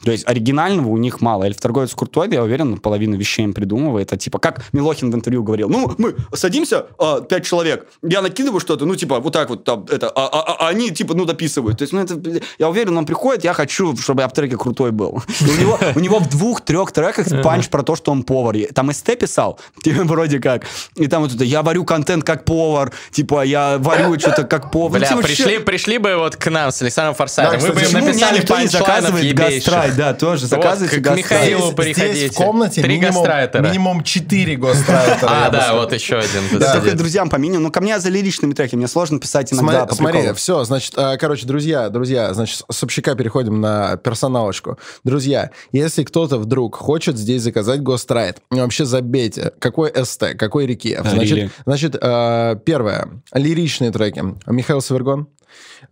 [0.04, 1.44] То есть оригинального у них мало.
[1.46, 4.14] Эльф торговец крутой, я уверен, половину вещей им придумывает.
[4.14, 8.60] А типа, как Милохин в интервью говорил, ну, мы садимся, а, пять человек, я накидываю
[8.60, 11.78] что-то, ну, типа, вот так вот, там, это, а, а- а они, типа, ну, дописывают.
[11.78, 12.20] То есть, ну, это,
[12.58, 15.22] я уверен, он приходит, я хочу, чтобы в треке крутой был.
[15.42, 18.56] И у него, у него в двух-трех треках панч про то, что он повар.
[18.74, 20.66] Там СТ писал, типа, вроде как.
[20.96, 25.00] И там вот это, я варю контент как повар, типа, я варю что-то как повар.
[25.02, 27.92] Ну, Бля, типа, пришли, бы вот к нам с Александром Форсайтом, Да, мы бы им
[27.92, 29.89] написали панчлайнов ебейших.
[29.90, 29.98] Ghostwrite?
[29.98, 31.26] Да, тоже Вот, заказывайте к ghostwrite.
[31.26, 32.16] Михаилу Здесь, приходите.
[32.16, 33.62] здесь в комнате Три минимум, ghostwriter а.
[33.68, 35.30] минимум 4 ghostwriter а.
[35.40, 36.60] А, да, вот еще один.
[36.60, 37.68] Да, только друзьям по минимуму.
[37.68, 38.76] Ну, ко мне за лиричными треки.
[38.76, 43.62] Мне сложно писать иногда Смотри, все, значит, э, короче, друзья, друзья, значит, с общака переходим
[43.62, 44.78] на персоналочку.
[45.04, 51.02] Друзья, если кто-то вдруг хочет здесь заказать гострайт, вообще забейте, какой СТ, какой рекиев.
[51.02, 51.10] Really?
[51.16, 54.24] Значит, значит э, первое, лиричные треки.
[54.48, 55.28] Михаил Савергон.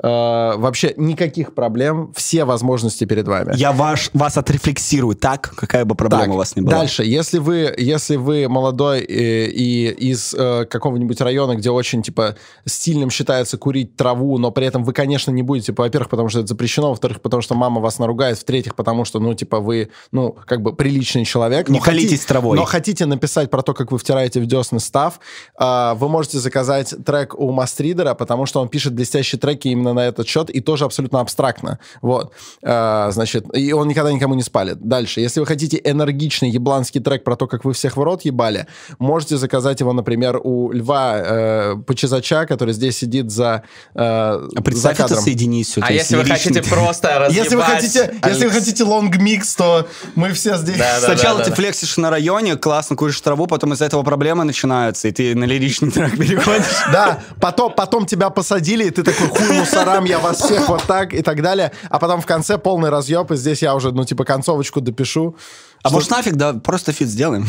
[0.02, 3.54] Э, вообще никаких проблем, все возможности перед вами.
[3.56, 6.80] Я ваш, вас отрефлексирую так, какая бы проблема Так, у вас ни была.
[6.80, 12.36] Дальше, если вы, если вы молодой и, и из э, какого-нибудь района, где очень, типа,
[12.66, 16.48] стильным считается курить траву, но при этом вы, конечно, не будете, во-первых, потому что это
[16.48, 20.62] запрещено, во-вторых, потому что мама вас наругает, в-третьих, потому что, ну, типа, вы, ну, как
[20.62, 21.70] бы приличный человек.
[21.70, 22.58] Не колитесь травой.
[22.58, 25.20] Но хотите написать про то, как вы втираете в десны став,
[25.60, 30.08] э, вы можете заказать трек у Мастридера, потому что он пишет блестящие треки именно на
[30.08, 31.80] этот счет, и тоже абсолютно абстрактно.
[32.02, 32.34] Вот.
[32.62, 34.80] Э, значит, и он никогда никому не спалит.
[34.82, 35.22] Дальше.
[35.22, 38.68] Если вы хотите энергичный ебланский трек про то, как вы всех в рот ебали,
[39.00, 43.64] можете заказать его, например, у Льва э, Почезача, который здесь сидит за,
[43.96, 45.82] э, А представь за это соединить все.
[45.88, 47.44] А если вы хотите просто разъебать...
[47.44, 50.78] Если вы хотите, если вы хотите лонг микс, то мы все здесь.
[50.78, 51.06] Да, да.
[51.06, 55.36] Сначала ты флексишь на районе, классно куришь траву, потом из-за этого проблемы начинаются, и ты
[55.36, 56.66] на лиричный трек переходишь.
[56.92, 61.14] Да, потом, потом тебя посадили, и ты такой, хуй мусорам, я вас всех вот так
[61.14, 61.72] и так далее.
[61.90, 65.36] А потом в конце полный разъеб, и здесь я уже, ну, типа, концовочку допишу.
[65.84, 67.46] А Что- может нафиг, да, просто feat сделаем.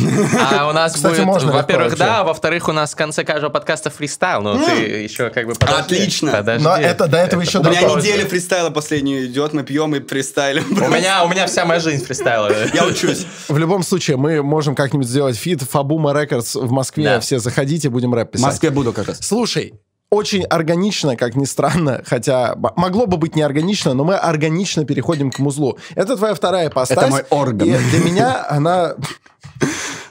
[0.53, 3.89] А у нас Кстати, будет, во-первых, да, а во-вторых, у нас в конце каждого подкаста
[3.91, 5.81] фристайл, но ты еще как бы подожди.
[5.97, 6.33] Отлично.
[6.33, 6.63] подожди.
[6.65, 7.99] Но это до этого еще У меня далеко.
[7.99, 10.65] неделя фристайла последнюю идет, мы пьем и фристайлим.
[10.71, 12.51] У меня, у меня вся моя жизнь фристайла.
[12.75, 13.27] Я учусь.
[13.49, 17.05] В любом случае, мы можем как-нибудь сделать feat Фабума Рекордс в Москве.
[17.05, 17.21] Да.
[17.21, 18.47] Все заходите, будем рэп В писать.
[18.47, 19.19] Москве буду как раз.
[19.23, 19.73] Слушай,
[20.11, 25.39] очень органично, как ни странно, хотя могло бы быть неорганично, но мы органично переходим к
[25.39, 25.79] музлу.
[25.95, 26.99] Это твоя вторая ипостась.
[26.99, 27.69] Это мой орган.
[27.69, 28.95] И для меня она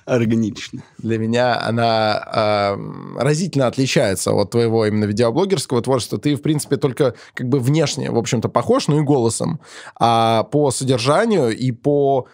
[0.06, 0.84] Органично.
[1.00, 6.18] для меня она эм, разительно отличается от твоего именно видеоблогерского творчества.
[6.18, 9.60] Ты, в принципе, только как бы внешне, в общем-то, похож, ну и голосом.
[10.00, 12.28] А по содержанию и по,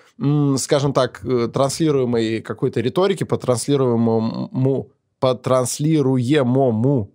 [0.57, 7.12] скажем так, э, транслируемой какой-то риторике, по транслируемому, по транслируемому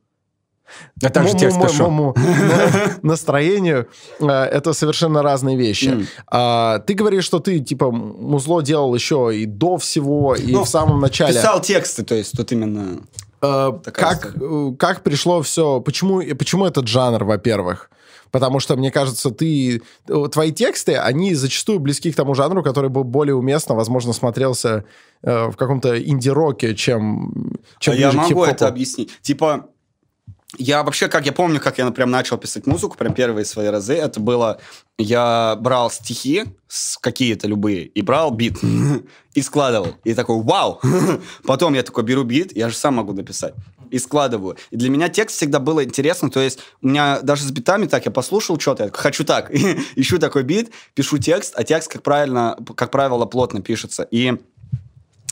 [1.02, 1.90] А также му- текст му- пишу.
[1.90, 3.86] му- му- на- настроению
[4.20, 6.06] э, это совершенно разные вещи.
[6.26, 10.68] А, ты говоришь, что ты типа музло делал еще и до всего, и Ну, в
[10.68, 11.34] самом начале.
[11.34, 12.98] Писал тексты, то есть тут именно...
[13.42, 15.80] Э, как, э, как пришло все?
[15.80, 17.90] Почему, почему этот жанр, во-первых?
[18.30, 19.80] Потому что, мне кажется, ты,
[20.32, 24.84] твои тексты, они зачастую близки к тому жанру, который бы более уместно, возможно, смотрелся
[25.22, 29.10] э, в каком-то инди-роке, чем, чем А я могу это объяснить.
[29.22, 29.66] Типа,
[30.56, 33.94] я вообще, как я помню, как я прям начал писать музыку, прям первые свои разы,
[33.94, 34.60] это было,
[34.96, 36.44] я брал стихи
[37.02, 38.56] какие-то любые и брал бит
[39.34, 39.96] и складывал.
[40.04, 40.80] И такой, вау!
[41.44, 43.52] Потом я такой беру бит, я же сам могу написать.
[43.90, 44.56] и складываю.
[44.70, 48.06] И для меня текст всегда было интересно, то есть у меня даже с битами так,
[48.06, 49.50] я послушал что-то, я хочу так,
[49.96, 54.08] ищу такой бит, пишу текст, а текст, как, правильно, как правило, плотно пишется.
[54.10, 54.38] И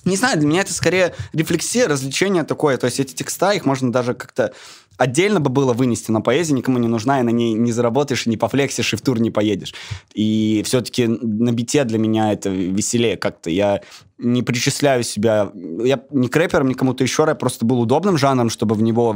[0.06, 2.76] не знаю, для меня это скорее рефлексия, развлечение такое.
[2.76, 4.52] То есть эти текста, их можно даже как-то
[4.96, 8.30] отдельно бы было вынести, но поэзия никому не нужна, и на ней не заработаешь, и
[8.30, 9.74] не пофлексишь, и в тур не поедешь.
[10.14, 13.50] И все-таки на бите для меня это веселее как-то.
[13.50, 13.82] Я
[14.18, 15.50] не причисляю себя...
[15.54, 19.14] Я не к рэперам, ни кому-то еще, рэп просто был удобным жанром, чтобы в него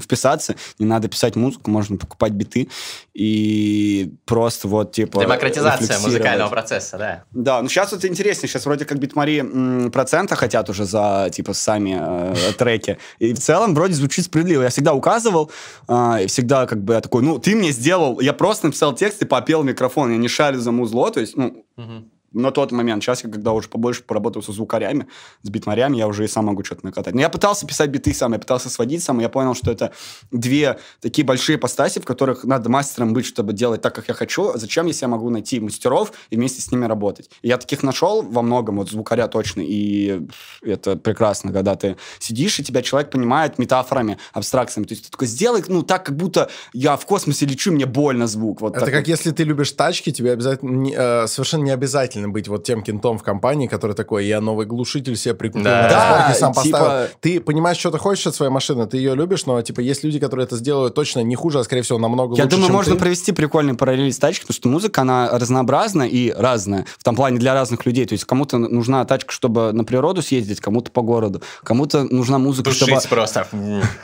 [0.00, 0.56] вписаться.
[0.78, 2.68] Не надо писать музыку, можно покупать биты.
[3.14, 5.22] И просто вот, типа...
[5.22, 7.24] Демократизация музыкального процесса, да.
[7.30, 8.48] Да, ну сейчас вот интереснее.
[8.48, 12.98] Сейчас вроде как битмари процента хотят уже за, типа, сами э, треки.
[13.18, 14.62] И в целом вроде звучит справедливо.
[14.62, 15.50] Я всегда указывал,
[15.88, 18.20] э, всегда как бы я такой, ну, ты мне сделал...
[18.20, 20.10] Я просто написал текст и попел микрофон.
[20.10, 21.64] Я не шарю за музло, то есть, ну...
[21.76, 23.02] Угу на тот момент.
[23.02, 25.06] Сейчас я, когда уже побольше поработал со звукарями,
[25.42, 27.14] с битмарями, я уже и сам могу что-то накатать.
[27.14, 29.92] Но я пытался писать биты сам, я пытался сводить сам, и я понял, что это
[30.30, 34.56] две такие большие постаси, в которых надо мастером быть, чтобы делать так, как я хочу.
[34.56, 37.30] Зачем, если я могу найти мастеров и вместе с ними работать?
[37.42, 40.26] И я таких нашел во многом, вот звукаря точно, и
[40.62, 44.86] это прекрасно, когда ты сидишь, и тебя человек понимает метафорами, абстракциями.
[44.86, 48.26] То есть ты такой, сделай, ну, так, как будто я в космосе лечу, мне больно
[48.26, 48.60] звук.
[48.60, 49.08] Вот это как вот.
[49.08, 53.22] если ты любишь тачки, тебе обязательно, э, совершенно не обязательно быть вот тем кентом в
[53.22, 55.88] компании, который такой, я новый глушитель себе прикупил Да.
[55.88, 57.06] разборке, сам Да, поставил.
[57.06, 60.04] типа- Ты понимаешь, что ты хочешь от своей машины, ты ее любишь, но типа есть
[60.04, 62.76] люди, которые это сделают точно не хуже, а скорее всего намного Я лучше, думаю, чем
[62.76, 62.98] можно ты.
[63.00, 66.86] провести прикольный параллель с тачкой, потому что музыка, она разнообразна и разная.
[66.98, 68.06] В том плане для разных людей.
[68.06, 71.42] То есть кому-то нужна тачка, чтобы на природу съездить, кому-то по городу.
[71.64, 72.92] Кому-то нужна музыка, чтобы...
[72.92, 73.46] Душить просто.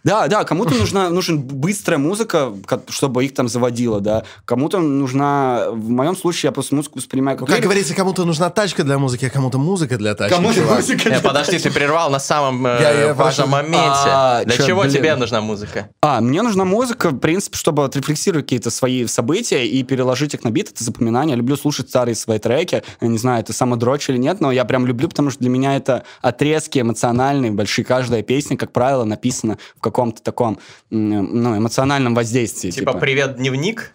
[0.04, 4.24] Да, да, кому-то нужна нужен быстрая музыка, ка- чтобы их там заводило, да.
[4.44, 5.66] Кому-то нужна...
[5.70, 7.46] В моем случае я просто музыку воспринимаю как...
[7.46, 7.64] Как лирик.
[7.64, 10.32] говорится, кому-то нужна тачка для музыки, а кому-то музыка для тачки.
[10.36, 13.64] Кому-то музыка Не, подожди, ты прервал на самом э, Я- я важном прошу.
[13.64, 13.80] моменте.
[14.06, 14.92] А, Для чё, чего блин.
[14.94, 15.88] тебе нужна музыка?
[16.02, 20.50] А, мне нужна музыка, в принципе, чтобы отрефлексировать какие-то свои события и переложить их на
[20.52, 21.32] бит, это запоминание.
[21.32, 22.84] Я люблю слушать старые свои треки.
[23.00, 25.74] Я не знаю, это самодрочь или нет, но я прям люблю, потому что для меня
[25.74, 27.84] это отрезки эмоциональные, большие.
[27.84, 30.60] Каждая песня, как правило, написана в каком-то таком
[30.92, 32.70] м, ну, эмоциональном воздействии.
[32.70, 33.90] Типа, привет, дневник?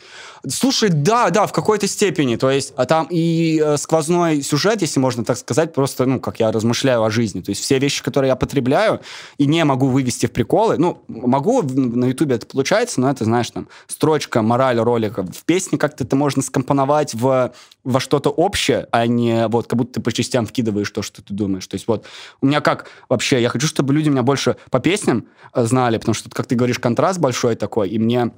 [0.47, 2.35] Слушай, да, да, в какой-то степени.
[2.35, 6.39] То есть, а там и э, сквозной сюжет, если можно так сказать, просто, ну, как
[6.39, 7.41] я размышляю о жизни.
[7.41, 9.01] То есть все вещи, которые я потребляю
[9.37, 13.51] и не могу вывести в приколы, ну, могу, на Ютубе это получается, но это, знаешь,
[13.51, 15.23] там, строчка, мораль ролика.
[15.23, 19.93] В песне как-то это можно скомпоновать в, во что-то общее, а не вот как будто
[19.93, 21.67] ты по частям вкидываешь то, что ты думаешь.
[21.67, 22.05] То есть вот
[22.41, 26.15] у меня как вообще, я хочу, чтобы люди меня больше по песням э, знали, потому
[26.15, 28.31] что, как ты говоришь, контраст большой такой, и мне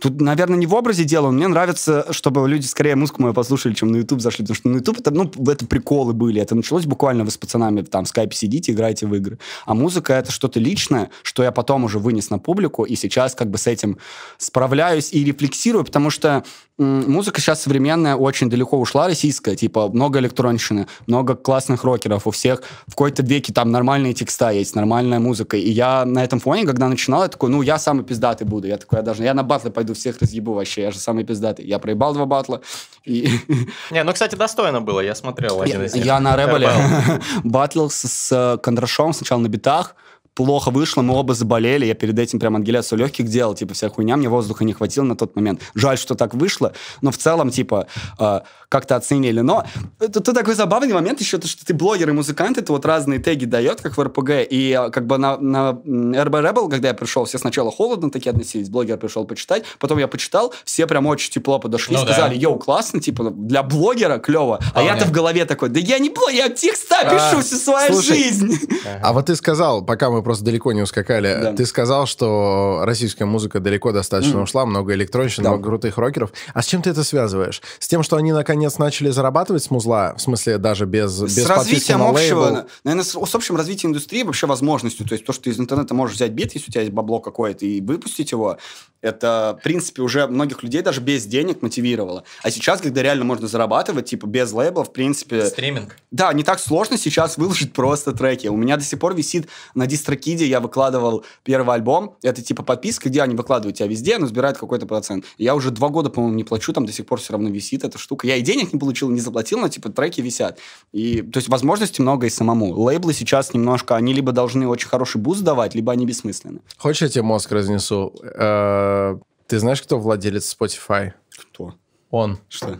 [0.00, 1.30] Тут, наверное, не в образе дело.
[1.30, 4.44] Мне нравится, чтобы люди скорее музыку мою послушали, чем на YouTube зашли.
[4.44, 6.40] Потому что на YouTube это, ну, это приколы были.
[6.40, 9.38] Это началось буквально вы с пацанами там в скайпе сидите, играете в игры.
[9.64, 13.50] А музыка это что-то личное, что я потом уже вынес на публику, и сейчас как
[13.50, 13.98] бы с этим
[14.38, 16.44] справляюсь и рефлексирую, потому что
[16.78, 19.56] музыка сейчас современная очень далеко ушла, российская.
[19.56, 22.26] Типа много электронщины, много классных рокеров.
[22.26, 25.56] У всех в какой-то веке там нормальные текста есть, нормальная музыка.
[25.56, 28.68] И я на этом фоне, когда начинал, я такой, ну, я самый пиздатый буду.
[28.68, 31.64] Я такой, я даже, я на батлы пойду всех разъебу вообще, я же самый пиздатый.
[31.64, 32.60] Я проебал два батла.
[33.04, 33.28] И
[33.90, 36.04] Не, ну, кстати, достойно было, я смотрел один из них.
[36.04, 37.22] я на Рэбеле РБЛ.
[37.44, 39.94] батлился с э, Кондрашом сначала на битах,
[40.36, 44.16] плохо вышло, мы оба заболели, я перед этим прям ангуляцию легких делал, типа, вся хуйня,
[44.16, 45.60] мне воздуха не хватило на тот момент.
[45.74, 47.86] Жаль, что так вышло, но в целом, типа,
[48.18, 49.40] э, как-то оценили.
[49.40, 49.64] Но
[50.00, 53.18] это, это такой забавный момент еще, то, что ты блогер и музыкант, это вот разные
[53.18, 56.94] теги дает, как в РПГ, и э, как бы на, на RB Rebel, когда я
[56.94, 61.30] пришел, все сначала холодно такие относились, блогер пришел почитать, потом я почитал, все прям очень
[61.32, 62.12] тепло подошли, Ну да.
[62.12, 64.88] сказали, йоу, классно, типа, для блогера клево, а Вполне.
[64.88, 68.16] я-то в голове такой, да я не блогер, я текста А, пишу всю свою слушай,
[68.16, 68.58] жизнь.
[69.02, 71.52] А вот ты сказал, пока мы просто далеко не ускакали, Да.
[71.52, 75.50] ты сказал, что российская музыка далеко достаточно ушла, много электронщин, Да.
[75.50, 76.30] много крутых рокеров.
[76.54, 77.62] А с чем ты это связываешь?
[77.78, 81.46] С тем, что они наконец начали зарабатывать с музла, в смысле даже без, без с
[81.46, 82.68] подписки развитием на общего, лейбл?
[82.84, 85.06] наверное, с, с общим развитием индустрии, вообще возможностью.
[85.06, 87.20] То есть то, что ты из интернета можешь взять бит, если у тебя есть бабло
[87.20, 88.58] какое-то, и выпустить его,
[89.02, 92.24] это, в принципе, уже многих людей даже без денег мотивировало.
[92.42, 95.46] А сейчас, когда реально можно зарабатывать, типа, без лейбла, в принципе...
[95.46, 95.96] Стриминг.
[96.10, 98.48] Да, не так сложно сейчас выложить просто треки.
[98.48, 102.62] У меня до сих пор висит на DistroKid е, я выкладывал первый альбом, это типа
[102.62, 105.24] подписка, где они выкладывают тебя везде, но собирают какой-то процент.
[105.38, 107.98] Я уже два года, по-моему, не плачу, там до сих пор все равно висит эта
[107.98, 108.26] штука.
[108.26, 110.58] Я и денег не получил, не заплатил, но типа треки висят.
[110.92, 112.72] И, то есть возможностей много и самому.
[112.80, 116.60] Лейблы сейчас немножко, они либо должны очень хороший буст давать, либо они бессмысленны.
[116.78, 118.12] Хочешь, я тебе мозг разнесу?
[118.22, 121.12] Э, Ты знаешь, кто владелец Spotify?
[121.36, 121.74] Кто?
[122.10, 122.38] Он.
[122.48, 122.78] Что?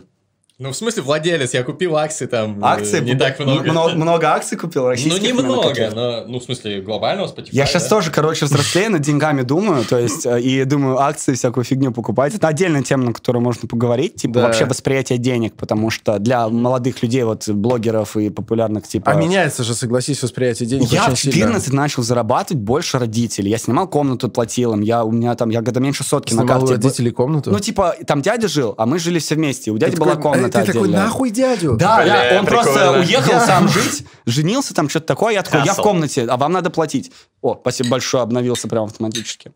[0.59, 2.57] Ну, в смысле, владелец, я купил акции там.
[2.59, 2.99] э, Акции?
[3.01, 3.61] Не так много.
[3.71, 5.23] Много, много акций купил Ну, российских?
[5.29, 7.49] именно немного, но, ну, в смысле, глобального Spotify.
[7.51, 7.89] Я сейчас да?
[7.89, 12.33] тоже, короче, взрослею, над деньгами думаю, то есть, э, и думаю, акции, всякую фигню покупать.
[12.33, 14.41] Это отдельная тема, на которую можно поговорить, типа, Да.
[14.47, 19.11] вообще восприятие денег, потому что для молодых людей, вот, блогеров и популярных, типа...
[19.11, 21.35] А меняется же, согласись, восприятие денег Я очень в сильно.
[21.51, 23.51] 14 начал зарабатывать больше родителей.
[23.51, 24.81] Я снимал комнату, платил им.
[24.81, 26.73] Я, у меня там, я года меньше сотки на Снимал у карте.
[26.73, 27.51] родителей комнату?
[27.51, 29.69] Ну, типа, там дядя жил, а мы жили все вместе.
[29.69, 31.03] У дяди Ты была такой, комната э, Ты такой, отдельная.
[31.05, 31.75] нахуй дядю?
[31.77, 32.99] Да, Бля, да, он просто прикольно.
[32.99, 35.33] уехал Я- сам жить, женился там, что-то такое.
[35.33, 37.11] Я такой, я в комнате, а вам надо платить.
[37.41, 39.51] О, спасибо большое, обновился прям автоматически.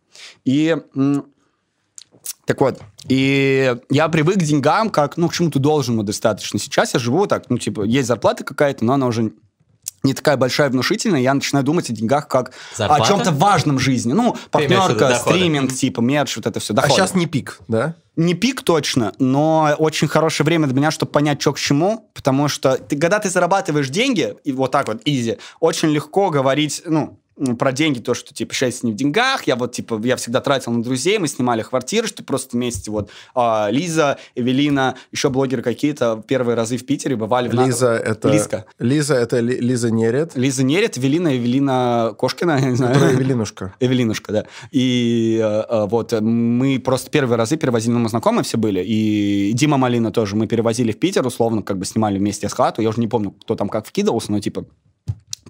[0.45, 0.75] И...
[2.45, 6.59] Так вот, и я привык к деньгам, как, ну, к чему-то должному достаточно.
[6.59, 9.31] Сейчас я живу так, ну, типа, есть зарплата какая-то, но она уже
[10.03, 13.03] не такая большая и внушительная, я начинаю думать о деньгах как Зарплата?
[13.03, 14.13] о чем-то важном в жизни.
[14.13, 16.93] Ну, партнерка, стриминг, типа, мерч, вот это все, А доходы.
[16.95, 17.95] сейчас не пик, да?
[18.21, 22.49] Не пик точно, но очень хорошее время для меня, чтобы понять, что к чему, потому
[22.49, 27.19] что ты, когда ты зарабатываешь деньги, и вот так вот, изи, очень легко говорить, ну,
[27.57, 30.71] про деньги, то, что, типа, счастье не в деньгах, я вот, типа, я всегда тратил
[30.71, 36.23] на друзей, мы снимали квартиры, что просто вместе, вот, а, Лиза, Эвелина, еще блогеры какие-то,
[36.27, 37.47] первые разы в Питере бывали.
[37.47, 38.29] в Лиза это...
[38.29, 38.65] Лизка.
[38.79, 42.95] Лиза это Ли- Лиза Нерет, Лиза Нерет, Эвелина, Эвелина Кошкина, я не знаю.
[43.15, 43.73] Эвелинушка.
[43.79, 44.45] Эвелинушка, да.
[44.71, 48.83] И э, э, вот э, мы просто первые разы перевозили, ну, мы знакомые все были,
[48.83, 52.81] и Дима Малина тоже мы перевозили в Питер, условно, как бы снимали вместе с хату.
[52.81, 54.65] Я уже не помню, кто там как вкидывался, но типа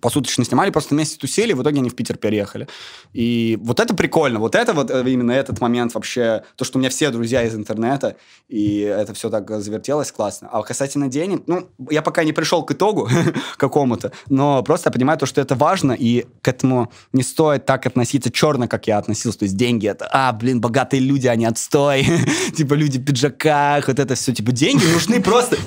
[0.01, 2.67] посуточно снимали, просто вместе тусили, и в итоге они в Питер переехали.
[3.13, 6.79] И вот это прикольно, вот это вот э, именно этот момент вообще, то, что у
[6.79, 8.17] меня все друзья из интернета,
[8.49, 10.49] и это все так завертелось классно.
[10.51, 13.09] А касательно денег, ну, я пока не пришел к итогу
[13.57, 17.85] какому-то, но просто я понимаю то, что это важно, и к этому не стоит так
[17.85, 19.39] относиться черно, как я относился.
[19.39, 22.05] То есть деньги это, а, блин, богатые люди, они отстой.
[22.55, 24.33] типа люди в пиджаках, вот это все.
[24.33, 25.57] Типа деньги нужны просто.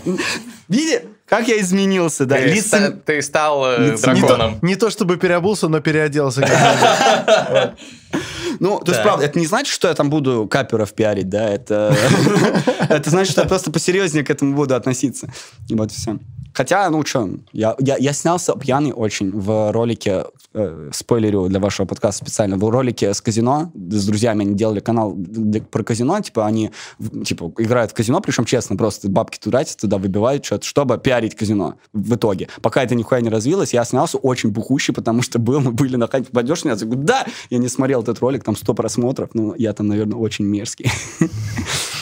[0.69, 2.37] Видите, как я изменился, да.
[2.37, 4.59] Ты, Лица- ста- ты стал э, лица- Не то, драконом.
[4.63, 6.43] не то чтобы переобулся, но переоделся.
[8.61, 11.93] Ну, то есть, правда, это не значит, что я там буду каперов пиарить, да, это...
[12.89, 15.29] Это значит, что я просто посерьезнее к этому буду относиться.
[15.69, 16.19] И вот все.
[16.55, 21.85] Хотя, ну что, я, я, я снялся пьяный очень в ролике, э, спойлерю для вашего
[21.85, 25.17] подкаста специально, в ролике с казино, с друзьями они делали канал
[25.73, 26.71] про казино, типа они,
[27.25, 31.75] типа, играют в казино, причем честно, просто бабки тратят, туда выбивают что-то, чтобы пиарить казино
[31.93, 32.49] в итоге.
[32.63, 36.07] Пока это нихуя не развилось, я снялся очень бухущий, потому что был, мы были на
[36.07, 36.65] хате, пойдешь?
[36.65, 37.27] Я говорю, да!
[37.51, 40.89] Я не смотрел этот ролик, там 100 просмотров, но я там, наверное, очень мерзкий.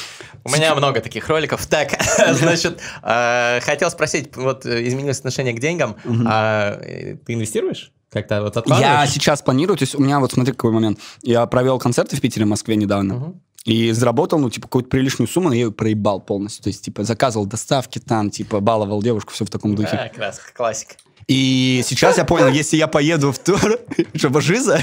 [0.45, 1.67] У меня много таких роликов.
[1.67, 1.93] Так,
[2.33, 5.97] значит, э, хотел спросить, вот э, изменилось отношение к деньгам.
[6.27, 7.93] А, э, Ты инвестируешь?
[8.11, 10.99] Как-то вот Я сейчас планирую, то есть у меня вот смотри какой момент.
[11.23, 13.35] Я провел концерты в Питере, в Москве недавно.
[13.65, 16.65] И заработал, ну, типа, какую-то приличную сумму, но я ее проебал полностью.
[16.65, 19.97] То есть, типа, заказывал доставки там, типа, баловал девушку, все в таком духе.
[19.97, 20.95] А, класс, классика.
[21.33, 23.79] И сейчас я понял, если я поеду в тур,
[24.15, 24.83] что, жиза?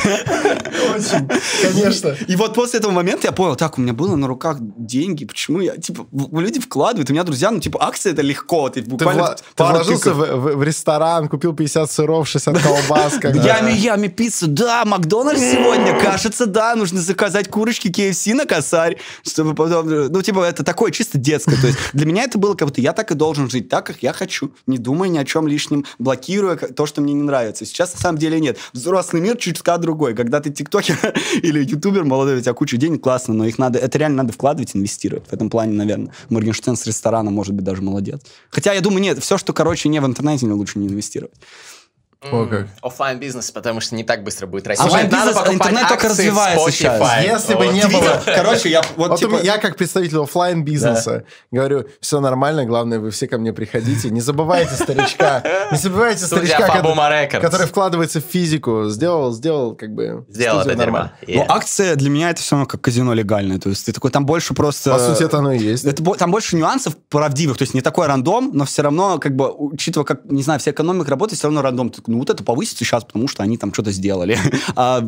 [0.95, 1.29] Очень,
[1.61, 2.15] конечно.
[2.27, 5.59] И вот после этого момента я понял, так, у меня было на руках деньги, почему
[5.59, 9.63] я, типа, люди вкладывают, у меня друзья, ну, типа, акции это легко, ты буквально ты
[9.63, 13.19] вложился в, ресторан, купил 50 сыров, 60 колбас.
[13.23, 19.53] Ями, ями, пиццу, да, Макдональдс сегодня, кажется, да, нужно заказать курочки KFC на косарь, чтобы
[19.53, 22.81] потом, ну, типа, это такое чисто детское, то есть для меня это было как будто
[22.81, 25.85] я так и должен жить, так, как я хочу, не думая ни о чем лишнем,
[25.99, 27.65] блокируя к- то, что мне не нравится.
[27.65, 28.57] Сейчас на самом деле нет.
[28.73, 30.97] Взрослый мир чутка другой, когда ты тиктокер
[31.43, 34.75] или ютубер молодой, у тебя куча денег, классно, но их надо, это реально надо вкладывать,
[34.75, 35.27] инвестировать.
[35.27, 38.21] В этом плане, наверное, Моргенштерн с ресторана может быть даже молодец.
[38.49, 41.33] Хотя я думаю, нет, все, что, короче, не в интернете, лучше не инвестировать.
[42.21, 42.67] О, как.
[42.81, 44.83] Оффлайн бизнес, потому что не так быстро будет расти.
[44.85, 47.23] Надо покупать интернет только развивается сейчас.
[47.23, 48.21] Если бы не было...
[48.25, 49.39] Короче, я вот, типа...
[49.41, 54.09] я как представитель оффлайн бизнеса говорю, все нормально, главное, вы все ко мне приходите.
[54.09, 55.43] Не забывайте старичка.
[55.71, 56.67] Не забывайте старичка,
[57.39, 58.89] который, вкладывается в физику.
[58.89, 60.25] Сделал, сделал, как бы...
[60.29, 60.81] Сделал это дерьмо.
[60.81, 61.13] нормально.
[61.25, 63.59] Ну, акция для меня это все равно как казино легальное.
[63.59, 64.91] То есть ты такой, там больше просто...
[64.91, 65.85] По сути, это оно и есть.
[65.85, 69.49] Это там больше нюансов правдивых, то есть не такой рандом, но все равно, как бы,
[69.51, 71.89] учитывая, как, не знаю, вся экономика работает, все равно рандом.
[71.89, 74.37] Ты ну, вот это повысится сейчас, потому что они там что-то сделали.
[74.75, 75.05] А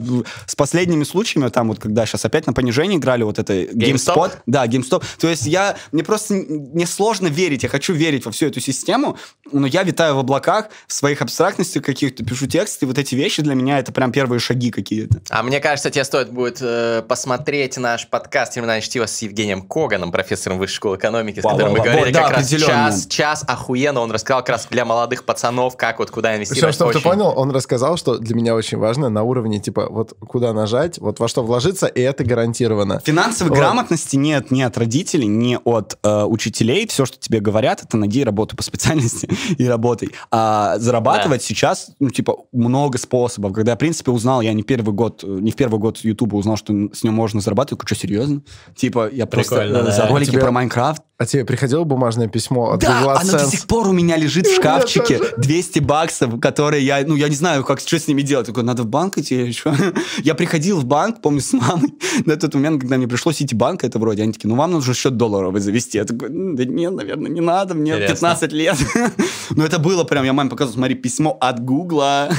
[0.48, 4.16] с последними случаями, там вот, когда сейчас опять на понижение играли, вот это GameStop?
[4.16, 5.04] GameSpot, да, GameStop.
[5.20, 9.18] То есть я, мне просто не сложно верить, я хочу верить во всю эту систему,
[9.52, 13.56] но я витаю в облаках, в своих абстрактностях каких-то, пишу тексты, вот эти вещи для
[13.56, 15.22] меня это прям первые шаги какие-то.
[15.30, 20.12] А мне кажется, тебе стоит будет э, посмотреть наш подкаст «Терминальное чтиво» с Евгением Коганом,
[20.12, 24.02] профессором Высшей школы экономики, с которым мы говорили Да, как раз час, час охуенно.
[24.02, 27.10] Он рассказал как раз для молодых пацанов, как вот куда инвестировать Причем, ты очень.
[27.10, 31.20] понял, он рассказал, что для меня очень важно на уровне, типа, вот куда нажать, вот
[31.20, 33.02] во что вложиться, и это гарантированно.
[33.04, 33.58] Финансовой Вот.
[33.60, 36.88] грамотности нет ни от родителей, ни от э, учителей.
[36.88, 40.10] Все, что тебе говорят, это найди работу по специальности и работай.
[40.32, 43.54] А зарабатывать сейчас, ну, типа, много способов.
[43.54, 46.58] Когда я, в принципе, узнал, я не первый год, не в первый год Ютуба узнал,
[46.58, 47.82] что с ним можно зарабатывать.
[47.86, 48.42] Что, серьезно?
[48.76, 49.92] Типа, я просто Прикольно, э, да.
[49.92, 51.02] за ролики Тебе- про Майнкрафт.
[51.22, 53.50] А тебе приходило бумажное письмо от Да, Google оно до AdSense?
[53.52, 55.20] сих пор у меня лежит в шкафчике.
[55.20, 55.34] тоже.
[55.38, 58.48] 200 баксов, которые я, ну, я не знаю, как, что с ними делать.
[58.48, 59.72] Такой, надо в банк идти или что?
[60.24, 61.94] Я приходил в банк, помню, с мамой,
[62.26, 65.16] на тот момент, когда мне пришло Ситибанк, это вроде, они такие, ну, вам нужно счет
[65.16, 66.00] долларовый завести.
[66.00, 68.16] Я такой, «М, да нет, наверное, не надо, мне Интересно.
[68.16, 68.78] 15 лет.
[69.52, 72.30] Но это было прям, я маме показывал, смотри, письмо от Гугла.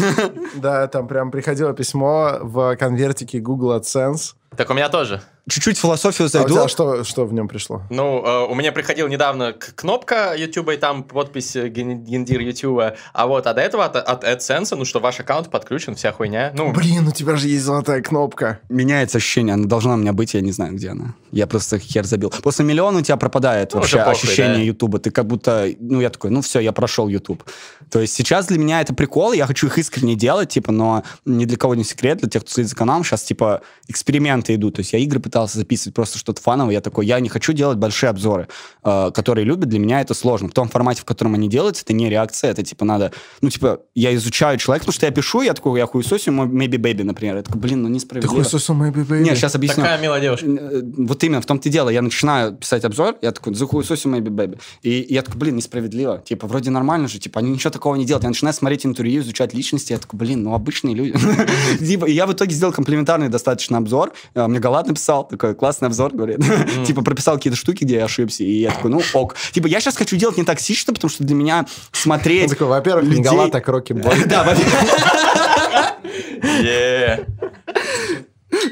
[0.56, 4.32] Да, там прям приходило письмо в конвертике Google AdSense.
[4.56, 5.22] Так у меня тоже.
[5.48, 6.54] Чуть-чуть в философию А у зайду.
[6.54, 7.82] тебя что, что в нем пришло?
[7.90, 12.94] Ну, э, у меня приходила недавно кнопка YouTube, и там подпись э, ген- гендир YouTube.
[13.12, 16.52] А вот, а до этого от, от AdSense, ну, что ваш аккаунт подключен, вся хуйня.
[16.54, 18.60] Ну, Блин, у тебя же есть золотая кнопка.
[18.68, 21.14] Меняется ощущение, она должна у меня быть, я не знаю, где она.
[21.32, 22.32] Я просто хер забил.
[22.42, 24.62] После миллиона у тебя пропадает Ну, вообще похуй, ощущение да.
[24.62, 24.98] Ютуба.
[25.00, 27.42] Ты как будто, ну, я такой, ну, все, я прошел Ютуб.
[27.90, 31.46] То есть сейчас для меня это прикол, я хочу их искренне делать, типа, но ни
[31.46, 34.76] для кого не секрет, для тех, кто следит за каналом, сейчас, типа, эксперименты идут.
[34.76, 36.74] То есть я игры пытался записывать, просто что-то фановое.
[36.74, 38.48] Я такой, я не хочу делать большие обзоры,
[38.84, 39.70] э, которые любят.
[39.70, 40.48] Для меня это сложно.
[40.48, 43.12] В том формате, в котором они делаются, это не реакция, это, типа, надо...
[43.40, 46.76] Ну, типа, я изучаю человека, потому что я пишу, я такой, я хуесосю, мой Maybe
[46.76, 47.36] Baby, например.
[47.36, 48.34] Я такой, блин, ну, Ты несправедливо.
[48.34, 49.20] хуесосил Maybe Baby?
[49.22, 49.82] Нет, сейчас объясню.
[49.82, 50.46] такая милая девушка.
[50.46, 51.88] Э, Вот именно, в том-то и дело.
[51.88, 54.60] Я начинаю писать обзор, я такой, захуесосю Maybe Baby.
[54.82, 56.18] И я такой, блин, несправедливо.
[56.18, 58.24] Типа, вроде нормально же, типа, они ничего такого не делают.
[58.24, 61.14] Я начинаю смотреть интервью, изучать личности, я такой, блин, ну, обычные люди.
[61.78, 64.12] Типа, и я в итоге сделал комплиментарный достаточно обзор.
[64.34, 66.38] Э, Мне Галат написал, такой, классный обзор, говорит.
[66.86, 68.44] Типа, прописал какие-то штуки, где я ошибся.
[68.44, 69.34] И я такой, ну, ок.
[69.52, 72.50] Типа, я сейчас хочу делать не токсично, потому что для меня смотреть...
[72.50, 74.24] такой, во-первых, людей- Галат, а Крокки Бой.
[74.26, 74.74] Да, во-первых,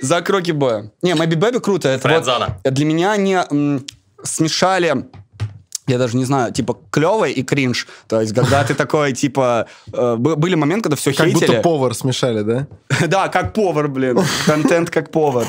[0.03, 0.91] за кроки боя.
[1.03, 1.89] Не, Maybe Baby круто.
[1.89, 3.39] Это вот- для меня они
[4.23, 5.07] смешали
[5.87, 7.89] я даже не знаю, типа, клевый и кринж.
[8.07, 11.47] То есть, когда ты такой, типа, э, были моменты, когда все Как хейтили.
[11.49, 12.67] будто повар смешали, да?
[13.09, 14.21] Да, как повар, блин.
[14.47, 15.49] Контент как повар.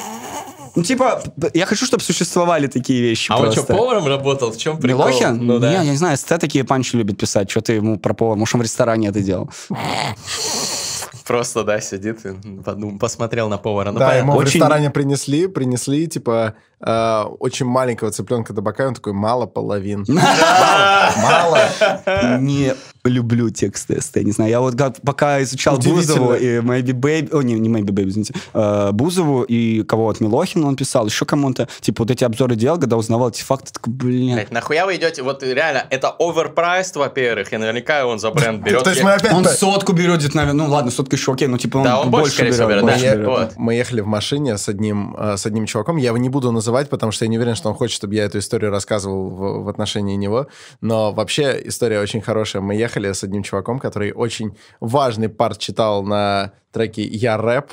[0.76, 1.22] Ну, типа,
[1.54, 3.64] я хочу, чтобы существовали такие вещи А он просто.
[3.64, 4.52] что, поваром работал?
[4.52, 5.08] В чем прикол?
[5.08, 5.38] Милохин?
[5.46, 5.72] Ну Не, да.
[5.72, 7.50] я не знаю, эстет такие панчи любит писать.
[7.50, 8.38] Что ты ему про повар?
[8.38, 9.50] Может, он в ресторане это делал?
[11.26, 13.92] Просто, да, сидит и подум- посмотрел на повара.
[13.92, 14.28] Ну, да, понятно.
[14.28, 16.56] ему в Очень- ресторане принесли, принесли, типа,
[16.86, 20.06] э, очень маленького цыпленка табака, и он такой, мало половин.
[21.18, 21.60] Мало.
[22.40, 22.74] Не
[23.04, 24.50] люблю тексты СТ, не знаю.
[24.52, 25.78] Я вот как, пока изучал.
[25.78, 30.20] Бузову и Maybe Baby, о, не, не Maybe Baby, извините, э, Бузову и кого вот,
[30.20, 33.94] Милохина он писал, еще кому-то, типа, вот эти обзоры делал, когда узнавал эти факты, такой,
[33.94, 34.36] блин.
[34.36, 35.24] Блядь, нахуя вы идете?
[35.24, 38.84] Вот реально, это оверпрайс, во-первых, и наверняка он за бренд берет.
[38.84, 39.34] То есть Я- мы опять...
[39.34, 42.34] Он сотку берет, наверное, ну ладно, сотка еще окей, но типа он, Да, он больше,
[42.34, 43.30] скорее всего, берет, Мы, да.
[43.30, 43.54] Вот.
[43.58, 45.98] мы ехали в машине с одним, э, с одним чуваком.
[45.98, 48.26] Я его не буду называть, потому что я не уверен, что он хочет, чтобы я
[48.26, 50.48] эту историю рассказывал в, в отношении него.
[50.82, 52.62] Но вообще история очень хорошая.
[52.62, 57.72] Мы ехали с одним чуваком, который очень важный парт читал на треке «Я рэп».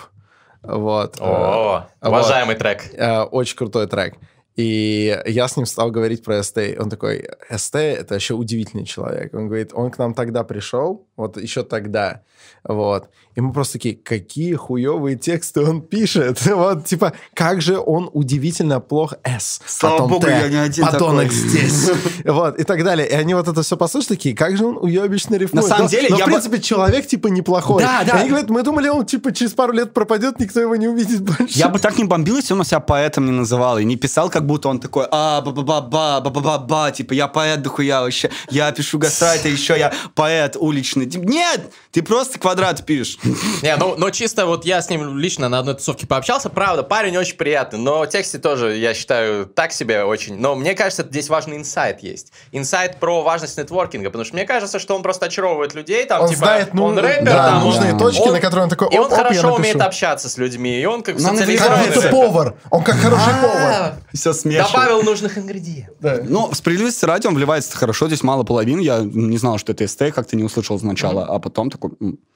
[0.63, 1.17] Вот.
[1.21, 2.09] О, Вот.
[2.09, 2.83] уважаемый трек.
[2.95, 4.15] Э, Очень крутой трек.
[4.59, 6.59] И я с ним стал говорить про СТ.
[6.81, 9.33] Он такой, СТ— это вообще удивительный человек.
[9.33, 12.23] Он говорит, он к нам тогда пришел, вот еще тогда,
[12.65, 13.09] вот.
[13.37, 16.43] И мы просто такие, какие хуевые тексты он пишет.
[16.59, 19.61] Вот, типа, как же он удивительно плох С.
[19.65, 21.37] Слава потом богу, Т, я не один подонок такой.
[21.37, 21.91] здесь.
[22.25, 23.07] Вот, и так далее.
[23.09, 25.63] И они вот это все послушали, такие, как же он уебищно рифмует.
[25.65, 27.81] На самом Но- деле, но, я в бы- принципе, человек, типа, неплохой.
[27.85, 28.13] Да, И да.
[28.15, 31.57] они говорят, мы думали, он, типа, через пару лет пропадет, никто его не увидит больше.
[31.57, 34.45] Я бы так не бомбил, если он себя поэтом не называл и не писал, как
[34.49, 39.79] будто он такой, а, ба-ба-ба-ба, ба-ба-ба-ба, типа, я поэт дохуя вообще, я пишу гастрайты, еще
[39.79, 41.07] я поэт уличный.
[41.07, 43.19] Типа, Нет, ты просто квадрат пишешь.
[43.63, 47.17] Не, ну, но чисто вот я с ним лично на одной тусовке пообщался, правда, парень
[47.17, 50.39] очень приятный, но тексты тоже, я считаю, так себе очень.
[50.39, 52.33] Но мне кажется, здесь важный инсайт есть.
[52.53, 56.29] Инсайт про важность нетворкинга, потому что мне кажется, что он просто очаровывает людей, там, он
[56.29, 58.89] типа, знает, ну, он рэпер, да, там, нужные он, точки, он, на которые он такой,
[58.91, 62.07] И он оп, хорошо умеет общаться с людьми, и он как ну, социализируется.
[62.07, 63.43] Он повар, он как хороший а.
[63.43, 63.95] повар.
[64.13, 64.69] Все смешно.
[64.73, 65.97] Добавил нужных ингредиентов.
[66.01, 66.21] Да.
[66.25, 68.79] Ну, справедливости ради, он вливается хорошо, здесь мало половин.
[68.79, 71.91] Я не знал, что это СТ, как-то не услышал сначала, а потом такой,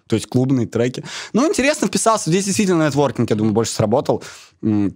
[0.07, 1.05] то есть клубные треки.
[1.32, 2.30] Ну, интересно вписался.
[2.30, 4.22] Здесь действительно нетворкинг, я думаю, больше сработал.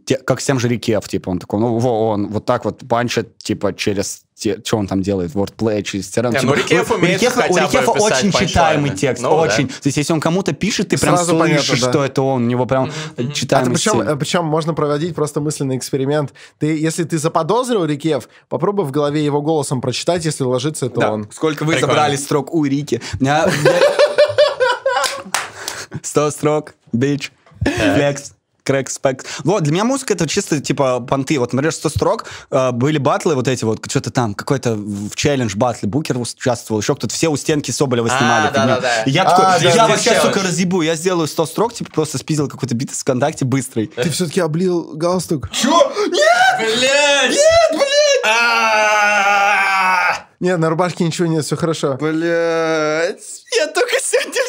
[0.05, 2.83] Те- как с тем же Рикев, типа, он такой, ну, во, он вот так вот
[2.89, 4.23] панчит, типа, через
[4.65, 6.31] что он там делает, wordplay, через терен.
[6.31, 9.35] Не, Типа, ну, Рикеф у умеет Рикефа, у Рикефа очень читаемый текст, Ну, да.
[9.37, 9.67] очень.
[9.69, 11.91] То есть, если он кому-то пишет, ты прям Сразу понятно, слышишь, да.
[11.91, 12.45] что это он.
[12.45, 14.03] У него прям А ты читаемый причем, стиль.
[14.13, 16.35] э, причем можно проводить просто мысленный эксперимент.
[16.59, 21.13] Ты, если ты заподозрил Рикев, попробуй в голове его голосом прочитать, если ложится это Да.
[21.15, 21.29] он.
[21.33, 21.95] Сколько вы Прикольно.
[21.95, 23.01] забрали строк у Рики.
[23.19, 23.81] Меня- меня-
[26.03, 27.33] 100 строк, бич,
[27.65, 28.35] флекс.
[28.67, 29.25] Крэк спек.
[29.45, 31.39] Вот, для меня музыка это чисто типа понты.
[31.39, 35.55] Вот, например, 100 строк, э, были батлы вот эти вот, что-то там, какой-то в челлендж
[35.57, 38.47] батле, Букер участвовал, еще кто-то, все у стенки Соболева А, снимали.
[38.49, 38.67] фигню.
[38.67, 39.03] да-да-да.
[39.05, 41.73] И я А, такой, да, я да, вас сейчас, сука, разъебу, я сделаю 100 строк,
[41.75, 43.87] типа просто спиздил какой-то бит из ВКонтакте быстрый.
[43.87, 45.49] Ты все-таки облил галстук?
[46.59, 47.39] Блять!
[50.39, 51.95] Нет, на рубашке ничего нет, все хорошо.
[51.95, 53.23] Блять,
[53.57, 54.41] я только сегодня.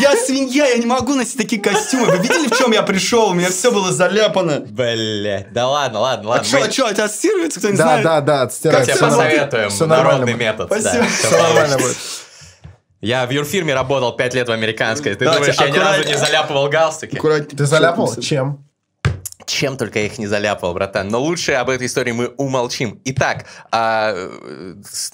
[0.00, 2.06] Я свинья, я не могу носить такие костюмы.
[2.06, 3.28] Вы видели, в чем я пришел?
[3.30, 4.60] У меня все было заляпано.
[4.60, 6.44] Блять, да ладно, ладно, А ладно.
[6.44, 8.04] что, мы- а что, это ассоциируется, кто не Да, знает?
[8.04, 8.82] да, да, отстирай.
[8.84, 9.32] Тебе Всё нормально.
[9.32, 10.66] посоветуем нормально народный метод.
[10.66, 10.92] Спасибо.
[11.04, 11.96] да, Все нормально будет.
[13.02, 15.14] Я в юрфирме работал 5 лет в американской.
[15.14, 17.16] Ты Давайте, думаешь, я ни разу не заляпывал галстуки?
[17.16, 17.56] Аккуратнее.
[17.56, 18.14] Ты заляпал?
[18.16, 18.64] Чем?
[19.50, 21.08] Чем только я их не заляпал, братан.
[21.08, 23.00] Но лучше об этой истории мы умолчим.
[23.04, 24.14] Итак, а,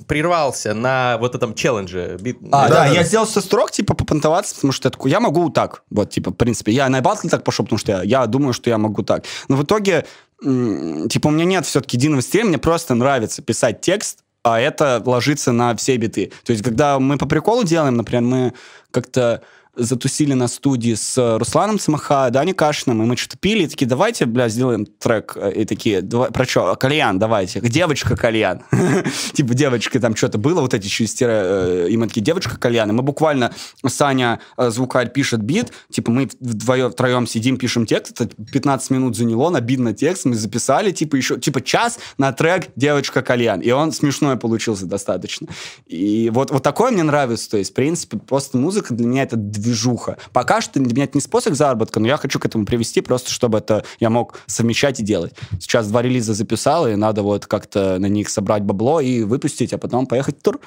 [0.07, 2.18] прервался на вот этом челлендже.
[2.53, 5.49] А, Да, да, я сделал 100 строк, типа, попонтоваться, потому что я такой, я могу
[5.49, 5.84] так.
[5.91, 8.68] Вот, типа, в принципе, я на батл так пошел, потому что я, я думаю, что
[8.68, 9.24] я могу так.
[9.49, 10.05] Но в итоге,
[10.43, 15.53] типа, у меня нет все-таки единого стиля, мне просто нравится писать текст, а это ложится
[15.53, 16.30] на все биты.
[16.45, 18.53] То есть, когда мы по приколу делаем, например, мы
[18.91, 19.41] как-то
[19.76, 24.26] затусили на студии с Русланом Цимаха, Дани Кашиным, и мы что-то пили, и такие, давайте,
[24.26, 25.36] бля, сделаем трек.
[25.54, 26.74] И такие, «Давай, про что?
[26.76, 27.60] Кальян, давайте.
[27.60, 28.62] Девочка Кальян.
[29.32, 32.90] Типа девочка там что-то было, вот эти еще стира, э, и мы такие, девочка Кальян.
[32.90, 33.52] И мы буквально,
[33.86, 39.16] Саня, э, звукарь, пишет бит, типа мы вдвоем, втроем сидим, пишем текст, это 15 минут
[39.16, 43.60] заняло, набит на текст, мы записали, типа еще, типа час на трек «Девочка Кальян».
[43.60, 45.48] И он смешной получился достаточно.
[45.86, 47.50] И вот, вот такое мне нравится.
[47.50, 49.36] То есть, в принципе, просто музыка для меня это
[49.66, 50.16] движуха.
[50.32, 53.30] Пока что для меня это не способ заработка, но я хочу к этому привести просто,
[53.30, 55.34] чтобы это я мог совмещать и делать.
[55.60, 59.78] Сейчас два релиза записал, и надо вот как-то на них собрать бабло и выпустить, а
[59.78, 60.60] потом поехать в тур.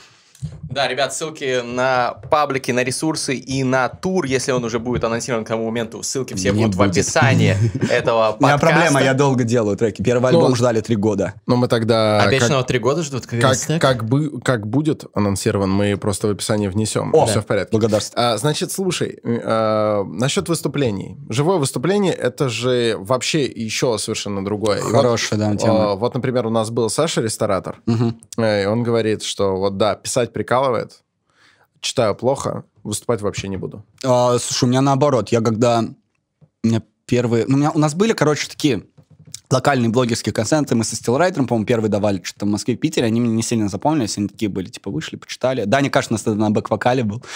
[0.70, 5.44] Да, ребят, ссылки на паблики, на ресурсы и на тур, если он уже будет анонсирован
[5.44, 7.58] к тому моменту, ссылки все Не будут в описании
[7.92, 8.58] этого У меня подкаста.
[8.60, 10.04] проблема, я долго делаю треки.
[10.04, 11.34] Первый Ну, альбом ждали три года.
[11.48, 12.22] Ну, мы тогда...
[12.22, 17.16] Обещанного три года ждут, как, бы, как будет анонсирован, мы просто в описании внесем.
[17.16, 17.72] О, все в порядке.
[17.72, 18.34] Благодарствую.
[18.34, 21.18] А, значит, слушай, э, насчет выступлений.
[21.30, 24.82] Живое выступление это же вообще еще совершенно другое.
[24.82, 25.94] Хорошая, да, тема.
[25.94, 27.82] э, вот, например, у нас был Саша ресторатор,
[28.38, 31.04] э, и он говорит, что вот да, писать прикалывает,
[31.82, 33.84] читаю плохо, выступать вообще не буду.
[34.04, 35.30] А, слушай, у меня наоборот.
[35.30, 35.84] Я когда...
[36.64, 37.46] У меня первые...
[37.48, 38.84] Ну, у, меня, у нас были, короче, такие
[39.52, 40.76] локальные блогерские концерты.
[40.76, 43.08] Мы со стилрайтером, по-моему, первые давали что-то в Москве, Питере.
[43.08, 44.18] Они мне не сильно запомнились.
[44.18, 45.64] Они такие были, типа, вышли, почитали.
[45.66, 47.24] Даня, кажется, у нас тогда на бэк-вокале был.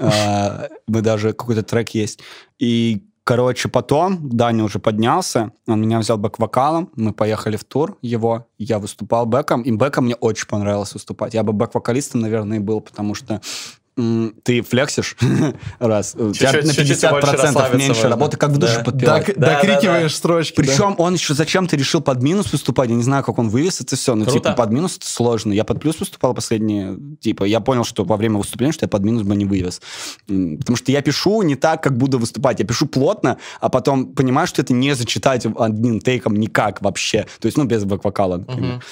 [0.00, 1.32] А, Мы даже...
[1.32, 2.20] Какой-то трек есть.
[2.60, 5.52] И, короче, потом Даня уже поднялся.
[5.66, 6.88] Он меня взял бэк-вокалом.
[6.96, 8.46] Мы поехали в тур его.
[8.56, 9.60] Я выступал бэком.
[9.60, 11.34] И бэком мне очень понравилось выступать.
[11.34, 13.42] Я бы бэк-вокалистом, наверное, и был, потому что
[14.42, 15.16] ты флексишь
[15.78, 18.08] раз, у тебя Чуть-чуть- на чуть-чуть больше 50% расслабиться меньше можно.
[18.08, 18.84] работы, как в душе Да.
[18.84, 19.26] подпевать.
[19.26, 20.56] Док- да, докрикиваешь строчки.
[20.56, 20.62] да.
[20.62, 22.90] Причем он еще зачем-то решил под минус выступать.
[22.90, 24.14] Я не знаю, как он вывез это все.
[24.14, 24.38] Но Круто.
[24.40, 25.52] типа под минус это сложно.
[25.52, 26.96] Я под плюс выступал последние.
[27.20, 29.80] Типа я понял, что во время выступления, что я под минус бы не вывез.
[30.26, 32.60] Потому что я пишу не так, как буду выступать.
[32.60, 37.26] Я пишу плотно, а потом понимаю, что это не зачитать одним тейком никак вообще.
[37.40, 38.74] То есть, ну, без бэк-вокала, например.
[38.74, 38.82] Мгм.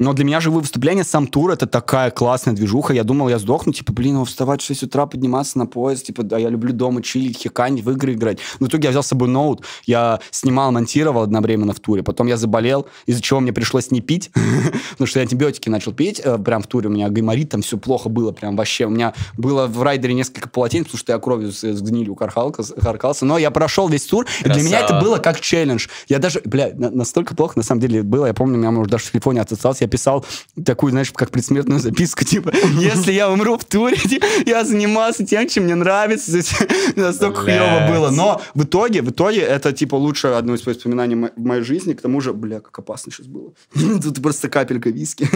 [0.00, 2.94] Но для меня живые выступления, сам тур, это такая классная движуха.
[2.94, 6.38] Я думал, я сдохну, типа, блин, вставать в 6 утра, подниматься на поезд, типа, да,
[6.38, 8.38] я люблю дома чилить, хеканить, в игры играть.
[8.58, 12.02] В итоге я взял с собой ноут, я снимал, монтировал одновременно в туре.
[12.02, 14.30] Потом я заболел, из-за чего мне пришлось не пить,
[14.92, 16.88] потому что я антибиотики начал пить э, прям в туре.
[16.88, 18.86] У меня гайморит, там все плохо было прям вообще.
[18.86, 23.26] У меня было в райдере несколько полотенец, потому что я кровью с, с гнилью харкался.
[23.26, 25.88] Но я прошел весь тур, и для меня это было как челлендж.
[26.08, 28.24] Я даже, бля, на- настолько плохо на самом деле было.
[28.24, 29.84] Я помню, у меня может даже в телефоне отсосался.
[29.84, 30.24] Я писал
[30.64, 35.48] такую, знаешь, как предсмертную записку, типа, если я умру в туре, типа, я занимался тем,
[35.48, 36.32] чем мне нравится.
[36.96, 38.10] Настолько хуево было.
[38.10, 41.92] Но в итоге, в итоге это, типа, лучшее одно из воспоминаний в моей жизни.
[41.92, 43.52] К тому же, бля, как опасно сейчас было.
[43.74, 45.28] Тут просто капелька виски.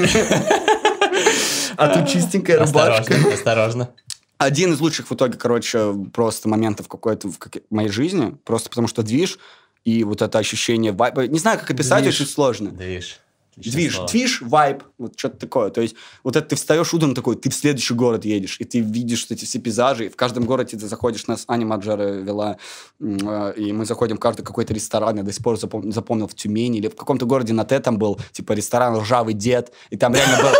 [1.76, 3.14] А тут чистенькая рубашка.
[3.14, 3.90] Осторожно, осторожно.
[4.38, 7.38] Один из лучших в итоге, короче, просто моментов какой-то в
[7.70, 8.36] моей жизни.
[8.44, 9.38] Просто потому что движ
[9.84, 11.26] и вот это ощущение вайба.
[11.26, 12.14] Не знаю, как описать, Движ.
[12.20, 12.70] очень сложно.
[12.70, 13.20] Движ.
[13.56, 14.08] Отличное Движ, слово.
[14.08, 15.70] движ, вайб, вот что-то такое.
[15.70, 18.80] То есть вот это ты встаешь утром такой, ты в следующий город едешь, и ты
[18.80, 22.56] видишь эти все пейзажи, и в каждом городе ты заходишь, нас Аня Маджара вела,
[23.00, 26.34] э, и мы заходим в каждый какой-то ресторан, я до сих пор запом- запомнил в
[26.34, 30.14] Тюмени, или в каком-то городе на Т там был, типа, ресторан «Ржавый дед», и там
[30.14, 30.50] реально был...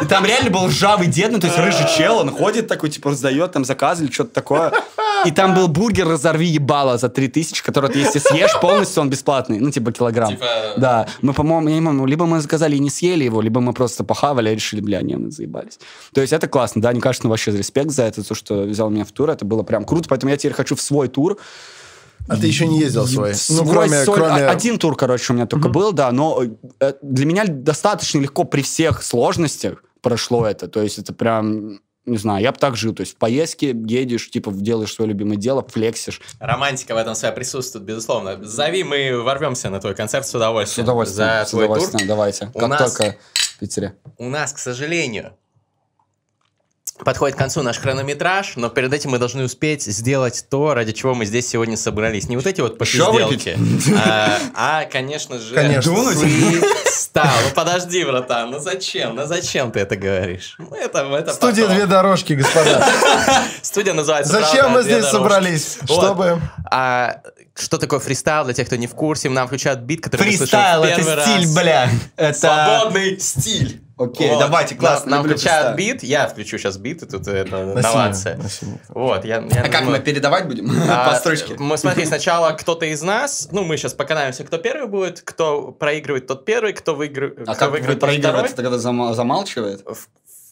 [0.00, 3.10] И там реально был ржавый дед, ну, то есть рыжий чел, он ходит такой, типа,
[3.10, 4.72] раздает там заказы или что-то такое.
[5.26, 9.58] И там был бургер «Разорви ебало» за 3000, который ты, если съешь полностью, он бесплатный.
[9.60, 10.30] Ну, типа килограмм.
[10.32, 11.06] Типа- Да.
[11.22, 14.04] Мы, по-моему, я не помню, либо мы заказали и не съели его, либо мы просто
[14.04, 15.78] похавали и решили, бля, не, мы заебались.
[16.12, 18.90] То есть это классно, да, мне кажется, ну, вообще респект за это, то, что взял
[18.90, 21.36] меня в тур, это было прям круто, поэтому я теперь хочу в свой тур.
[22.28, 23.34] А ты еще не ездил свой?
[23.34, 24.04] Свой Ну, кроме...
[24.04, 24.44] соль- кроме...
[24.46, 26.42] а- Один тур, короче, у меня только был, да, но
[26.80, 30.68] э, для меня достаточно легко при всех сложностях прошло это.
[30.68, 32.94] То есть это прям, не знаю, я бы так жил.
[32.94, 36.20] То есть в поездке едешь, типа, делаешь свое любимое дело, флексишь.
[36.40, 38.42] Романтика в этом своя присутствует, безусловно.
[38.44, 40.84] Зови, мы ворвемся на твой концерт с С удовольствием.
[40.86, 41.28] удовольствием.
[41.28, 41.70] За с твой тур.
[41.76, 42.50] удовольствием, давайте.
[42.54, 43.94] У Как нас- только в Питере.
[44.18, 45.32] У нас, к сожалению,
[47.04, 51.14] подходит к концу наш хронометраж, но перед этим мы должны успеть сделать то, ради чего
[51.14, 52.28] мы здесь сегодня собрались.
[52.28, 53.56] Не вот эти вот попизделки,
[54.04, 55.92] а, а, конечно же, Конечно.
[57.12, 57.48] Фристайл.
[57.48, 59.14] Ну подожди, братан, ну зачем?
[59.16, 60.56] Ну зачем ты это говоришь?
[60.58, 61.76] Ну, это, это Студия потом.
[61.76, 62.86] «Две дорожки», господа.
[63.62, 65.16] Студия называется Зачем мы «Две здесь дорожки».
[65.16, 65.78] собрались?
[65.84, 66.40] Чтобы...
[66.70, 67.20] А
[67.54, 71.22] что такое фристайл, для тех, кто не в курсе, нам включают бит, который Фристайл это
[71.22, 71.90] стиль, бля.
[72.16, 72.38] Это...
[72.38, 73.82] Свободный стиль.
[73.98, 78.38] Окей, давайте, классно, Нам, включают бит, я включу сейчас бит, и тут это новация.
[78.88, 80.70] Вот, я, я А как ну, мы передавать будем?
[80.88, 81.56] а, По строчке.
[81.58, 86.26] Мы, смотри, сначала кто-то из нас, ну, мы сейчас поканаемся, кто первый будет, кто проигрывает,
[86.28, 88.70] тот первый, кто, выигры- А кто как выиграет, тот проигрывается, второй.
[88.70, 89.84] тогда зама- замалчивает?
[89.84, 90.06] В,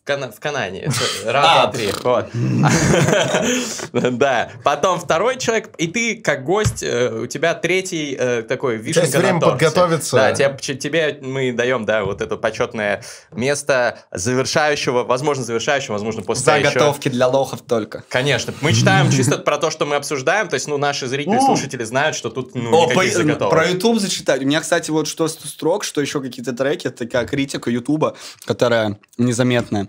[0.07, 0.88] кана- в Канане.
[1.24, 1.62] Раз, А.
[1.66, 1.92] два, три.
[2.02, 2.30] Вот.
[4.16, 4.50] Да.
[4.62, 9.18] Потом второй человек, и ты, как гость, э, у тебя третий э, такой вишенка на
[9.18, 10.16] время подготовиться.
[10.16, 13.02] Да, тебе, мы даем, да, вот это почетное
[13.32, 18.04] место завершающего, возможно, завершающего, возможно, после Заготовки для лохов только.
[18.09, 18.54] Конечно.
[18.61, 20.48] Мы читаем чисто про то, что мы обсуждаем.
[20.48, 23.52] То есть, ну, наши зрители, слушатели знают, что тут ну, никаких заготовок.
[23.52, 24.42] про YouTube зачитать.
[24.42, 29.88] У меня, кстати, вот что строк, что еще какие-то треки, такая критика Ютуба, которая незаметная.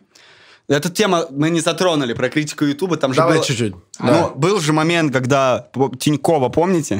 [0.69, 2.97] Эту тему мы не затронули, про критику Ютуба.
[2.97, 3.73] Там же Давай было- чуть-чуть.
[3.99, 4.29] Ну, Да.
[4.35, 6.97] был же момент, когда Тинькова, помните?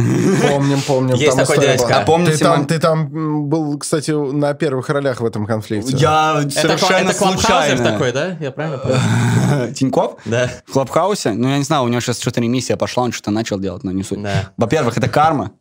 [0.50, 1.16] Помним, помним.
[1.16, 2.00] Есть там такой дядька.
[2.00, 5.98] А помните ты, там, ты там был, кстати, на первых ролях в этом конфликте.
[5.98, 7.84] Я Это, совершенно это случайно.
[7.84, 8.38] такой, да?
[8.40, 8.98] Я правильно понял?
[9.74, 10.16] Тиньков?
[10.24, 10.50] Да.
[10.66, 11.34] В Клабхаусе?
[11.34, 13.92] Ну, я не знаю, у него сейчас что-то ремиссия пошла, он что-то начал делать, но
[13.92, 14.24] не суть.
[14.24, 14.52] Да.
[14.56, 15.52] Во-первых, это карма.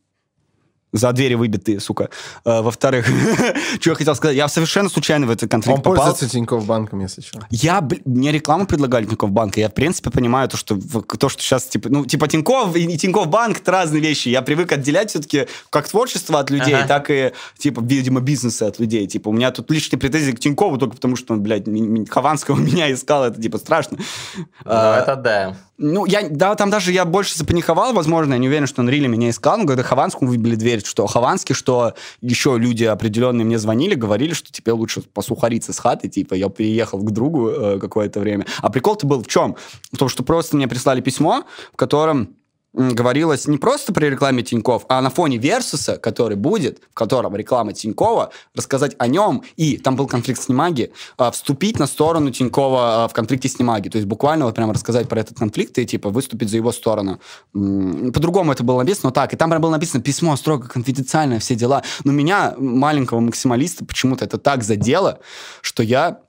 [0.96, 2.08] За двери выбитые, сука.
[2.44, 3.06] Э, Во-вторых,
[3.80, 5.96] что я хотел сказать, я совершенно случайно в этот конфликт Он попал.
[6.06, 7.40] пользуется Тинькофф банком, если что.
[7.50, 9.60] Я, бл- мне рекламу предлагали Тинькофф банка.
[9.60, 10.78] Я, в принципе, понимаю то, что,
[11.18, 14.28] то, что сейчас, типа, ну, типа Тинькофф и Тинькофф банк— это разные вещи.
[14.28, 16.86] Я привык отделять все-таки как творчество от людей, Ага.
[16.88, 19.06] так и, типа, видимо, бизнеса от людей.
[19.06, 21.64] Типа, у меня тут личные претензии к Тинькову только потому, что он, блядь,
[22.08, 23.24] Хованского меня искал.
[23.24, 23.98] Это, типа, страшно.
[24.36, 25.56] Ну, А, это да.
[25.78, 29.08] Ну, я, да, там даже я больше запаниковал, возможно, я не уверен, что он Рилли
[29.08, 33.94] меня искал, но когда Хованскому выбили дверь, что Хованский, что еще люди определенные мне звонили,
[33.94, 38.46] говорили, что тебе лучше посухариться с хаты, типа, я переехал к другу э, какое-то время.
[38.62, 39.56] А прикол-то был в чем?
[39.92, 42.30] В том, что просто мне прислали письмо, в котором
[42.76, 47.72] говорилось не просто при рекламе Тиньков, а на фоне Версуса, который будет, в котором реклама
[47.72, 53.04] Тинькова, рассказать о нем, и там был конфликт с Немаги, а, вступить на сторону Тинькова
[53.04, 53.88] а, в конфликте с Немаги.
[53.88, 57.18] То есть буквально вот прямо рассказать про этот конфликт и типа выступить за его сторону.
[57.52, 59.32] По-другому это было написано, но так.
[59.32, 61.82] И там прям было написано письмо строго конфиденциальное, все дела.
[62.04, 65.20] Но меня, маленького максималиста, почему-то это так задело,
[65.62, 66.20] что я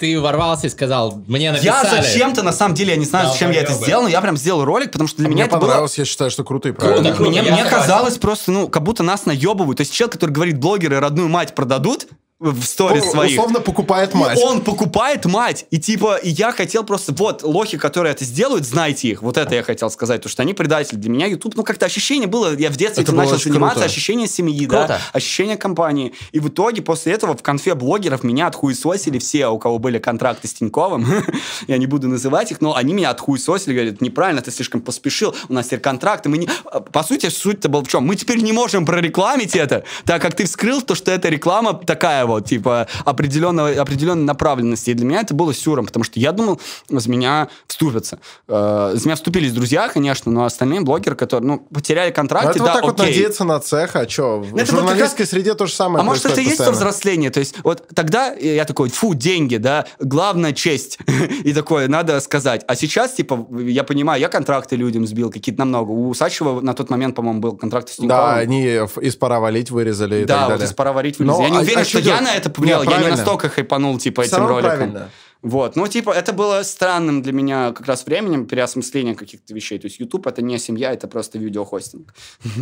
[0.00, 2.00] Ты ворвался и сказал, мне я написали.
[2.02, 3.84] зачем-то, на самом деле, я не знаю, Да, зачем я это поёбы.
[3.84, 5.66] сделал, но я прям сделал ролик, потому что для А меня Мне это было...
[5.66, 7.22] понравилось, я считаю, что круто и Круто, круто.
[7.30, 7.70] Мне, я мне согласен.
[7.76, 9.76] казалось просто, ну, как будто нас наебывают.
[9.76, 12.06] То есть человек, который говорит, блогеры родную мать продадут
[12.38, 13.32] в сторис Ну, своих.
[13.38, 14.38] Условно покупает И мать.
[14.42, 15.64] он покупает мать.
[15.70, 19.22] И типа, и я хотел просто, вот, лохи, которые это сделают, знайте их.
[19.22, 20.96] Вот это я хотел сказать, потому что они предатели.
[20.98, 23.86] Для меня YouTube, ну, как-то ощущение было, я в детстве Это этим начал заниматься, круто.
[23.86, 24.86] ощущение семьи, Круто.
[24.88, 26.12] да, ощущение компании.
[26.32, 30.46] И в итоге после этого в конфе блогеров меня отхуесосили все, у кого были контракты
[30.46, 31.06] с Тиньковым.
[31.68, 35.54] я не буду называть их, но они меня отхуесосили, говорят, неправильно, ты слишком поспешил, у
[35.54, 36.28] нас теперь контракты.
[36.28, 36.50] Мы не...
[36.92, 38.04] По сути, суть-то была в чем?
[38.04, 42.25] Мы теперь не можем прорекламить это, так как ты вскрыл то, что эта реклама такая
[42.26, 44.90] вот, типа, определенного, определенной направленности.
[44.90, 48.18] И для меня это было сюром, потому что я думал, за меня вступятся.
[48.48, 52.58] Э, За меня вступились друзья, конечно, но остальные блогеры, которые, ну, потеряли Ну, контракты, это
[52.58, 53.12] да, вот так вот окей.
[53.12, 54.40] надеяться на цех, а что?
[54.40, 56.70] В Это вот как журналистской среде то же самое А может, это и есть то
[56.72, 57.30] взросление?
[57.30, 60.98] То есть, вот тогда я такой, фу, деньги, да, главное честь.
[61.44, 62.64] И такое, надо сказать.
[62.66, 65.90] А сейчас, типа, я понимаю, я контракты людям сбил какие-то намного.
[65.90, 68.34] У Сачева на тот момент, по-моему, был контракт с Да, Тиньковым.
[68.38, 70.66] они ф- из пора валить вырезали и Да, так вот далее.
[70.66, 71.40] из пора варить Но, вылез.
[71.46, 72.32] Я не а- уверен, а что чё я делать?
[72.34, 72.82] на это повлиял.
[72.84, 74.62] Нет, я не настолько хайпанул, типа, этим роликом.
[74.76, 75.08] правильно.
[75.42, 79.78] Вот, ну, типа, это было странным для меня как раз временем переосмысления каких-то вещей.
[79.78, 82.12] То есть YouTube это не семья, это просто видеохостинг.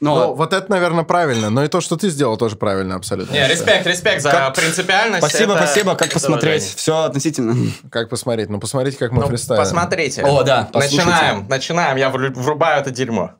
[0.00, 1.50] Ну, Но вот это, наверное, правильно.
[1.50, 3.32] Но и то, что ты сделал, тоже правильно абсолютно.
[3.34, 5.26] Не, респект, респект за Как- принципиальность.
[5.26, 6.62] спасибо, это- спасибо, как это посмотреть.
[6.62, 6.76] уважение.
[6.76, 7.56] Все относительно.
[7.90, 8.48] Как посмотреть?
[8.48, 9.62] Ну, посмотрите, как мы Ну, фристайлим.
[9.64, 10.22] посмотрите.
[10.22, 11.04] О, да, послушайте.
[11.04, 11.96] Начинаем, начинаем.
[11.96, 13.32] Я вру- врубаю это дерьмо.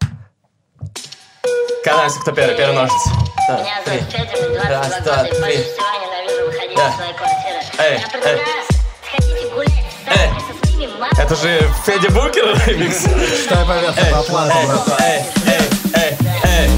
[1.84, 3.08] Катаемся, кто первый, первый ножницы.
[3.48, 6.88] Меня зовут Федя, мне Раз, 22 два, года, и больше всего ненавижу выходить Да.
[6.88, 7.60] из своей квартиры.
[7.78, 8.64] Эй, Я предлагаю,
[9.08, 10.28] сходите гулять Эй.
[10.38, 11.20] со своими мамами.
[11.22, 13.04] Это же Федя Букер ремикс.
[13.04, 15.00] Это оплата, брат.
[15.00, 15.60] Эй, эй,
[15.94, 16.70] эй, эй.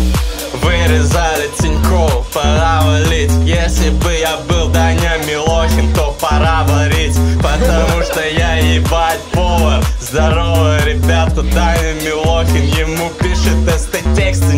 [0.62, 8.20] Вырезали Тинькофф, пора валить Если бы я был Даня Милохин, то пора варить Потому что
[8.26, 13.56] я ебать повар Здорово, ребята, Даня Милохин Ему пишет
[14.16, 14.49] тексты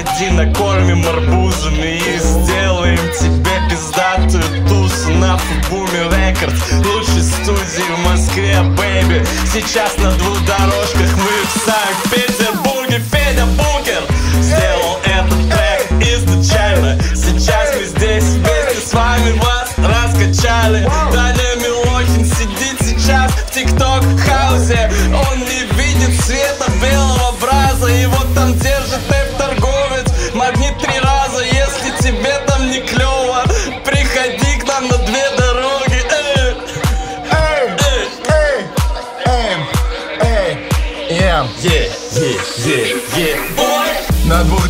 [0.00, 8.60] приходи накормим арбузами И сделаем тебе пиздатую тусу на Фубуме Рекордс Лучшей студии в Москве,
[8.76, 12.79] бэйби Сейчас на двух дорожках мы в Санкт-Петербурге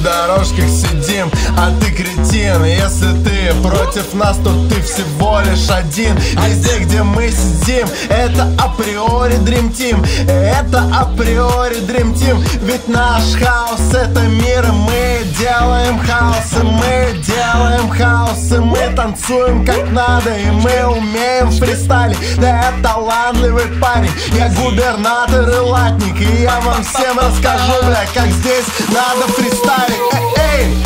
[0.03, 2.65] дорожках сидим, а ты кретин.
[2.65, 3.30] Если ты
[3.63, 6.17] против нас, то ты всего лишь один.
[6.17, 10.07] Везде, где мы сидим, это априори Dream Team.
[10.29, 12.39] Это априори Dream Team.
[12.63, 18.95] Ведь наш хаос это мир, и мы делаем хаос И мы делаем хаос, и мы
[18.95, 25.57] танцуем как надо И мы умеем в фристайле, да я талантливый парень Я губернатор и
[25.57, 29.97] латник, и я вам всем расскажу, бля, как здесь надо фристайлить.
[30.37, 30.77] Эй, эй,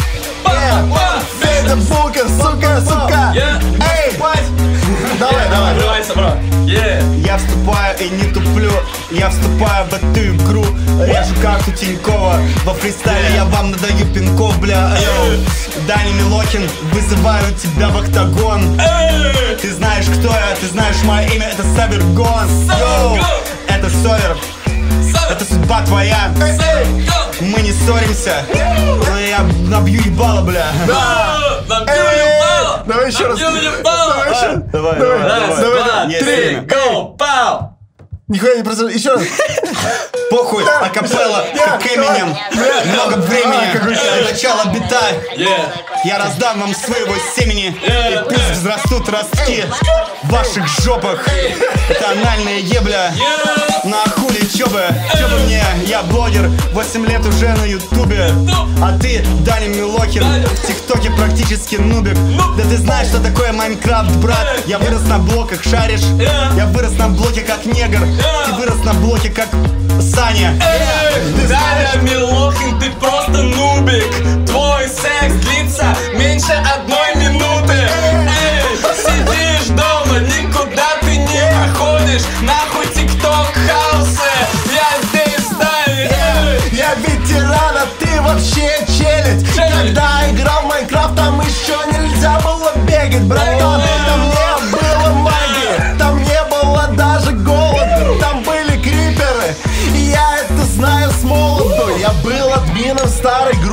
[0.46, 3.32] э, Федя Букер, сука, сука.
[3.34, 4.12] Эй,
[5.18, 5.72] давай, давай.
[5.72, 6.32] Открывайся, бро.
[6.66, 8.70] Я вступаю и не туплю.
[9.10, 10.64] Я вступаю в эту игру.
[11.00, 12.38] Режу карту Тинькова.
[12.64, 14.94] Во фристайле я вам надаю пинков, бля.
[15.00, 15.86] Йоу.
[15.88, 18.78] Даня Милохин, вызываю тебя в октагон.
[19.60, 22.48] Ты знаешь, кто я, ты знаешь мое имя, это Совергон
[22.78, 23.18] Йоу.
[23.68, 24.36] Это Совер
[25.34, 26.30] Это судьба твоя.
[27.40, 28.44] Мы не ссоримся.
[28.52, 30.66] Но я набью ебало, бля.
[32.86, 33.40] Давай еще раз.
[33.40, 34.56] Давай еще.
[34.72, 36.08] Давай, Давай, давай, давай, давай.
[36.08, 37.73] Есть три, go, пау
[38.26, 39.22] Нихуя не произошло, еще раз.
[40.30, 42.34] Похуй, акапелла, как Эминем.
[42.92, 45.02] Много времени, какой до начала бита.
[46.04, 49.64] Я раздам вам своего семени И пусть взрастут ростки
[50.22, 51.26] В ваших жопах.
[51.88, 53.12] Это анальная ебля.
[53.84, 54.82] На хули чё бы
[55.16, 58.30] Чё бы мне, я блогер 8 лет уже на ютубе.
[58.82, 62.16] А ты, Даня Милохин В тиктоке практически нубик.
[62.56, 64.46] Да ты знаешь, что такое Майнкрафт, брат?
[64.66, 66.04] Я вырос на блоках, шаришь?
[66.56, 68.00] Я вырос на блоке как негр
[68.46, 69.48] Ты вырос на блоке как
[70.00, 70.52] Саня.
[71.48, 74.46] Даня Милохин, ты просто нубик.
[74.46, 77.74] Твой секс длится меньше одной минуты.
[77.74, 78.62] Эй,
[78.94, 82.22] сидишь дома, никуда ты не ходишь.
[82.42, 84.34] Нахуй тикток хаусы,
[84.72, 89.44] я здесь знаю Эй, Я ветеран, а ты вообще челядь.
[89.54, 93.63] Когда играл в Майнкрафт, там еще нельзя было бегать, братан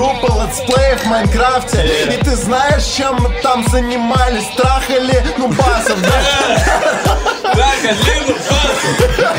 [0.02, 1.86] группы летсплеев в Майнкрафте.
[2.12, 4.46] И ты знаешь, чем мы там занимались?
[4.58, 7.54] Трахали нубасов, да?
[7.54, 9.18] Драка, Лину Басов.
[9.18, 9.38] Драка,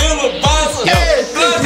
[0.00, 0.84] Лину Басов.
[0.86, 1.62] Это!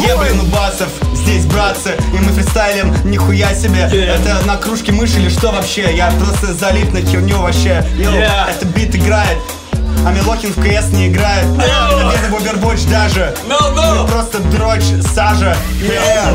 [0.00, 3.82] Еблин Басов, здесь братцы И мы фристайлим, нихуя себе.
[3.82, 5.94] Это на кружке мыши или что вообще?
[5.94, 7.84] Я просто залип на херню вообще.
[7.96, 8.50] Йоу, Yeah.
[8.50, 9.38] Это бит играет
[10.04, 11.46] а Милохин в КС не играет.
[11.46, 13.34] Без в Overwatch даже.
[13.48, 14.02] No, no.
[14.02, 14.84] Мы просто дрочь,
[15.14, 15.56] сажа.
[15.80, 16.34] Yeah.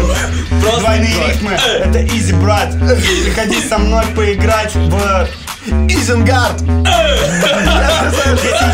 [0.61, 1.27] Просто Двойные дрочь.
[1.27, 2.71] рифмы, это изи, брат.
[2.71, 5.27] Приходи со мной поиграть в...
[5.89, 6.61] Изенгард!
[6.61, 6.79] Если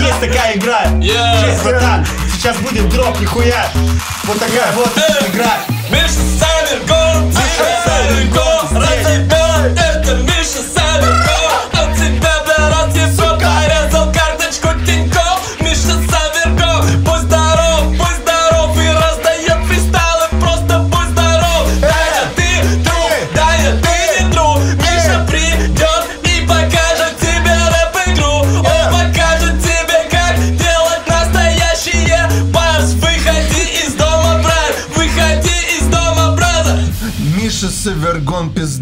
[0.06, 0.84] есть такая игра.
[1.02, 3.66] Честь, братан, сейчас будет дроп, нихуя.
[4.26, 4.92] Вот такая вот
[5.28, 5.58] игра.
[5.90, 8.68] Миша Савергон, Миша Савергон,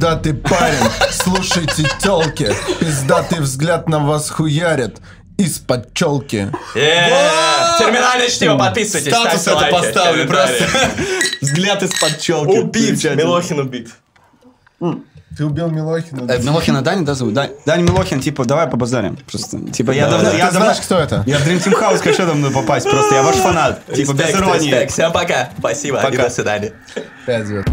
[0.01, 0.89] пиздатый парень.
[1.11, 4.97] Слушайте, телки, пиздатый взгляд на вас хуярит
[5.37, 6.51] из-под челки.
[6.73, 10.65] Терминальное чтиво, подписывайтесь, Статус это поставлю просто.
[11.41, 12.57] Взгляд из-под челки.
[12.57, 13.89] Убит, Милохин убит.
[15.37, 16.29] Ты убил Милохина.
[16.29, 17.33] Э, Милохина Даня, да, зовут?
[17.35, 19.17] Дань- Даня Милохин, типа, давай побазарим.
[19.29, 20.29] Просто, типа, я давно...
[20.29, 20.59] Ты Я давно...
[20.59, 21.23] знаешь, кто это?
[21.25, 22.89] Я в Dream Team House хочу давно попасть.
[22.89, 23.85] Просто я ваш фанат.
[23.85, 24.71] Типа без иронии.
[24.71, 24.91] респект.
[24.91, 25.51] Всем пока.
[25.57, 25.99] Спасибо.
[25.99, 26.23] И Пока.
[26.23, 26.73] до свидания.
[27.25, 27.69] Пять звезд.